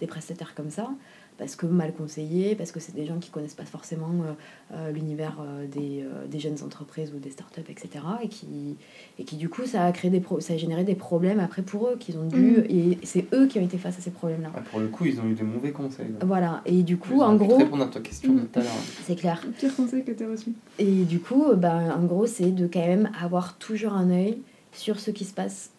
des 0.00 0.06
prestataires 0.06 0.54
comme 0.54 0.70
ça 0.70 0.90
parce 1.38 1.54
que 1.54 1.66
mal 1.66 1.92
conseillés 1.94 2.56
parce 2.56 2.72
que 2.72 2.80
c'est 2.80 2.94
des 2.96 3.06
gens 3.06 3.18
qui 3.18 3.30
connaissent 3.30 3.54
pas 3.54 3.64
forcément 3.64 4.10
euh, 4.24 4.32
euh, 4.74 4.90
l'univers 4.90 5.38
euh, 5.40 5.66
des, 5.68 6.02
euh, 6.02 6.26
des 6.26 6.40
jeunes 6.40 6.56
entreprises 6.64 7.12
ou 7.14 7.20
des 7.20 7.30
startups 7.30 7.60
etc 7.68 7.90
et 8.22 8.28
qui 8.28 8.76
et 9.20 9.24
qui 9.24 9.36
du 9.36 9.48
coup 9.48 9.64
ça 9.64 9.84
a 9.84 9.92
créé 9.92 10.10
des 10.10 10.18
pro- 10.20 10.40
ça 10.40 10.54
a 10.54 10.56
généré 10.56 10.82
des 10.82 10.96
problèmes 10.96 11.38
après 11.38 11.62
pour 11.62 11.86
eux 11.88 11.96
qu'ils 11.98 12.18
ont 12.18 12.26
dû 12.26 12.38
Mhm. 12.58 12.64
et 12.68 12.98
c'est 13.04 13.26
eux 13.34 13.46
qui 13.46 13.58
ont 13.60 13.64
été 13.64 13.78
face 13.78 13.96
à 13.98 14.00
ces 14.00 14.10
problèmes 14.10 14.42
là 14.42 14.50
Ouais, 14.54 14.62
pour 14.70 14.80
le 14.80 14.88
coup, 14.88 15.04
ils 15.06 15.20
ont 15.20 15.26
eu 15.26 15.34
des 15.34 15.44
mauvais 15.44 15.70
conseils. 15.70 16.08
là. 16.08 16.26
voilà, 16.26 16.62
et 16.66 16.82
du 16.82 16.96
coup, 16.96 17.20
en 17.22 17.36
gros, 17.36 17.58
répondre 17.58 17.84
à 17.84 17.88
ta 17.88 18.00
question 18.00 18.32
Mm. 18.32 18.46
tout 18.52 18.58
à 18.58 18.62
l'heure. 18.62 18.72
c'est 19.06 19.14
clair. 19.14 19.40
Le 19.44 19.52
pire 19.52 19.76
conseil 19.76 20.04
que 20.04 20.10
tu 20.12 20.24
as 20.24 20.28
reçu. 20.28 20.52
Et 20.78 21.04
du 21.04 21.20
coup, 21.20 21.54
ben, 21.54 21.92
en 21.92 22.04
gros, 22.04 22.26
c'est 22.26 22.50
de 22.50 22.66
quand 22.66 22.84
même 22.86 23.10
avoir 23.22 23.56
toujours 23.58 23.92
un 23.92 24.10
œil 24.10 24.38
sur 24.72 24.98
ce 25.00 25.10
qui 25.10 25.24
se 25.24 25.32
passe 25.34 25.70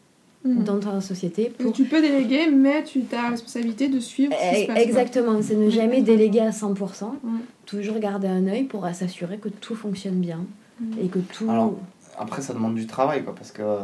Mm. 0.46 0.64
dans 0.64 0.80
ta 0.80 1.02
société 1.02 1.52
Donc, 1.60 1.74
Tu 1.74 1.84
peux 1.84 2.02
déléguer, 2.02 2.50
mais 2.50 2.82
tu 2.86 3.04
as 3.12 3.24
la 3.24 3.30
responsabilité 3.32 3.90
de 3.90 4.00
suivre 4.00 4.34
ce 4.34 4.50
qui 4.52 4.56
se 4.56 4.62
Eh, 4.64 4.68
passe. 4.68 4.78
Exactement, 4.84 5.42
c'est 5.42 5.56
ne 5.58 5.70
jamais 5.70 6.02
déléguer 6.02 6.40
à 6.40 6.52
100%, 6.54 7.10
Ouais. 7.26 7.30
toujours 7.66 8.00
garder 8.00 8.30
un 8.30 8.48
œil 8.48 8.64
pour 8.64 8.88
s'assurer 8.94 9.38
que 9.38 9.50
tout 9.50 9.76
fonctionne 9.76 10.22
bien 10.22 10.46
Mm. 10.80 10.94
et 11.02 11.08
que 11.10 11.20
tout... 11.20 11.50
Alors, 11.52 11.74
Après, 12.18 12.42
ça 12.42 12.54
demande 12.54 12.76
du 12.76 12.88
travail, 12.88 13.22
quoi, 13.26 13.36
parce 13.36 13.52
que. 13.52 13.62
euh, 13.62 13.80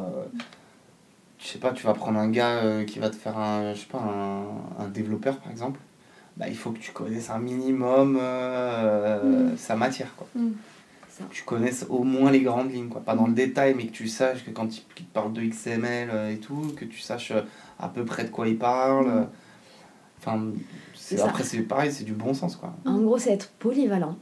je 1.39 1.45
sais 1.47 1.59
pas, 1.59 1.71
tu 1.73 1.85
vas 1.85 1.93
prendre 1.93 2.17
un 2.19 2.29
gars 2.29 2.63
euh, 2.63 2.83
qui 2.85 2.99
va 2.99 3.09
te 3.09 3.15
faire 3.17 3.37
un. 3.37 3.73
Je 3.73 3.79
sais 3.81 3.87
pas, 3.91 3.99
un, 3.99 4.83
un 4.83 4.87
développeur, 4.87 5.37
par 5.39 5.51
exemple. 5.51 5.79
Bah, 6.37 6.45
il 6.47 6.55
faut 6.55 6.71
que 6.71 6.79
tu 6.79 6.91
connaisses 6.91 7.29
un 7.29 7.39
minimum 7.39 8.17
euh, 8.19 9.51
Mm. 9.51 9.57
sa 9.57 9.75
matière, 9.75 10.13
quoi. 10.15 10.27
Ça. 11.17 11.23
Tu 11.29 11.43
connaisses 11.43 11.85
au 11.87 12.03
moins 12.03 12.29
les 12.29 12.41
grandes 12.41 12.73
lignes, 12.73 12.89
quoi. 12.89 12.99
Pas 12.99 13.15
dans 13.15 13.25
le 13.27 13.33
détail, 13.33 13.73
mais 13.73 13.85
que 13.85 13.93
tu 13.93 14.09
saches 14.09 14.43
que 14.43 14.51
quand 14.51 14.65
il, 14.75 14.81
qu'il 14.95 15.05
te 15.05 15.13
parle 15.13 15.31
de 15.31 15.41
XML 15.41 16.09
euh, 16.11 16.29
et 16.31 16.39
tout, 16.39 16.73
que 16.75 16.83
tu 16.83 16.99
saches 16.99 17.31
euh, 17.31 17.41
à 17.79 17.87
peu 17.87 18.03
près 18.03 18.25
de 18.25 18.29
quoi 18.29 18.49
il 18.49 18.57
parle. 18.57 19.07
Mm. 19.07 19.17
euh, 19.17 19.23
Enfin, 20.19 20.41
après, 21.23 21.43
c'est 21.43 21.59
pareil, 21.61 21.91
c'est 21.91 22.03
du 22.03 22.13
bon 22.13 22.33
sens, 22.33 22.55
quoi. 22.57 22.73
En 22.85 22.97
gros, 22.99 23.17
c'est 23.17 23.31
être 23.31 23.49
polyvalent. 23.59 24.17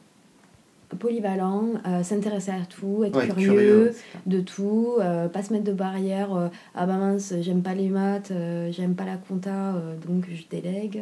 Polyvalent, 0.99 1.69
euh, 1.87 2.03
s'intéresser 2.03 2.51
à 2.51 2.65
tout, 2.69 3.03
être 3.03 3.17
Ouais, 3.17 3.27
curieux, 3.27 3.95
de 4.27 4.41
tout, 4.41 4.95
euh, 4.99 5.27
pas 5.27 5.41
se 5.41 5.51
mettre 5.51 5.63
de 5.63 5.73
barrière. 5.73 6.35
euh, 6.35 6.49
ah 6.75 6.85
bah 6.85 6.97
mince, 6.97 7.33
j'aime 7.41 7.63
pas 7.63 7.73
les 7.73 7.89
maths, 7.89 8.31
j'aime 8.69 8.93
pas 8.93 9.05
la 9.05 9.17
compta, 9.17 9.73
donc 10.07 10.25
je 10.31 10.43
délègue. 10.51 11.01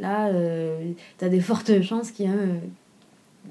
Là, 0.00 0.28
euh, 0.28 0.92
t'as 1.18 1.28
des 1.28 1.40
fortes 1.40 1.82
chances 1.82 2.10
qu'il 2.12 2.26
y 2.26 2.28
ait 2.28 2.32
un- 2.32 2.60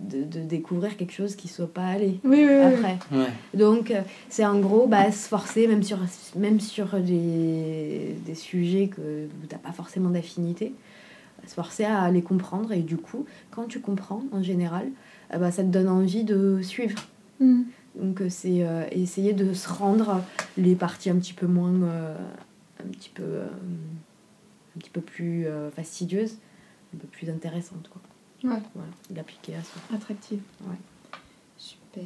de, 0.09 0.23
de 0.23 0.39
découvrir 0.43 0.95
quelque 0.97 1.13
chose 1.13 1.35
qui 1.35 1.47
soit 1.47 1.71
pas 1.73 1.85
allé 1.85 2.19
Oui, 2.23 2.45
oui, 2.45 2.47
oui. 2.49 2.61
après. 2.61 2.99
Ouais. 3.11 3.27
Donc, 3.53 3.91
euh, 3.91 4.01
c'est 4.29 4.45
en 4.45 4.59
gros 4.59 4.87
bah, 4.87 5.11
se 5.11 5.27
forcer, 5.27 5.67
même 5.67 5.83
sur, 5.83 5.99
même 6.35 6.59
sur 6.59 6.99
des, 6.99 8.15
des 8.25 8.35
sujets 8.35 8.87
que, 8.87 9.01
où 9.25 9.47
tu 9.47 9.53
n'as 9.55 9.59
pas 9.59 9.71
forcément 9.71 10.09
d'affinité, 10.09 10.73
se 11.45 11.53
forcer 11.53 11.85
à 11.85 12.09
les 12.11 12.21
comprendre. 12.21 12.71
Et 12.71 12.81
du 12.81 12.97
coup, 12.97 13.25
quand 13.51 13.65
tu 13.65 13.79
comprends, 13.79 14.23
en 14.31 14.43
général, 14.43 14.87
euh, 15.33 15.37
bah, 15.37 15.51
ça 15.51 15.63
te 15.63 15.69
donne 15.69 15.89
envie 15.89 16.23
de 16.23 16.61
suivre. 16.61 16.99
Mm. 17.39 17.61
Donc, 17.95 18.21
euh, 18.21 18.29
c'est 18.29 18.63
euh, 18.63 18.85
essayer 18.91 19.33
de 19.33 19.53
se 19.53 19.67
rendre 19.69 20.21
les 20.57 20.75
parties 20.75 21.09
un 21.09 21.15
petit 21.15 21.33
peu 21.33 21.47
moins. 21.47 21.73
euh, 21.83 22.15
un, 22.83 22.89
petit 22.89 23.09
peu, 23.09 23.23
euh, 23.23 23.47
un 24.75 24.79
petit 24.79 24.91
peu 24.91 25.01
plus 25.01 25.47
euh, 25.47 25.71
fastidieuses, 25.71 26.37
un 26.95 26.97
peu 26.99 27.07
plus 27.07 27.29
intéressantes. 27.29 27.89
Quoi. 27.91 28.01
Ouais. 28.43 28.61
Voilà, 28.75 28.91
d'appliquer 29.09 29.55
à 29.55 29.63
ça. 29.63 29.79
Attractive. 29.93 30.41
Ouais. 30.61 30.75
Super. 31.57 32.03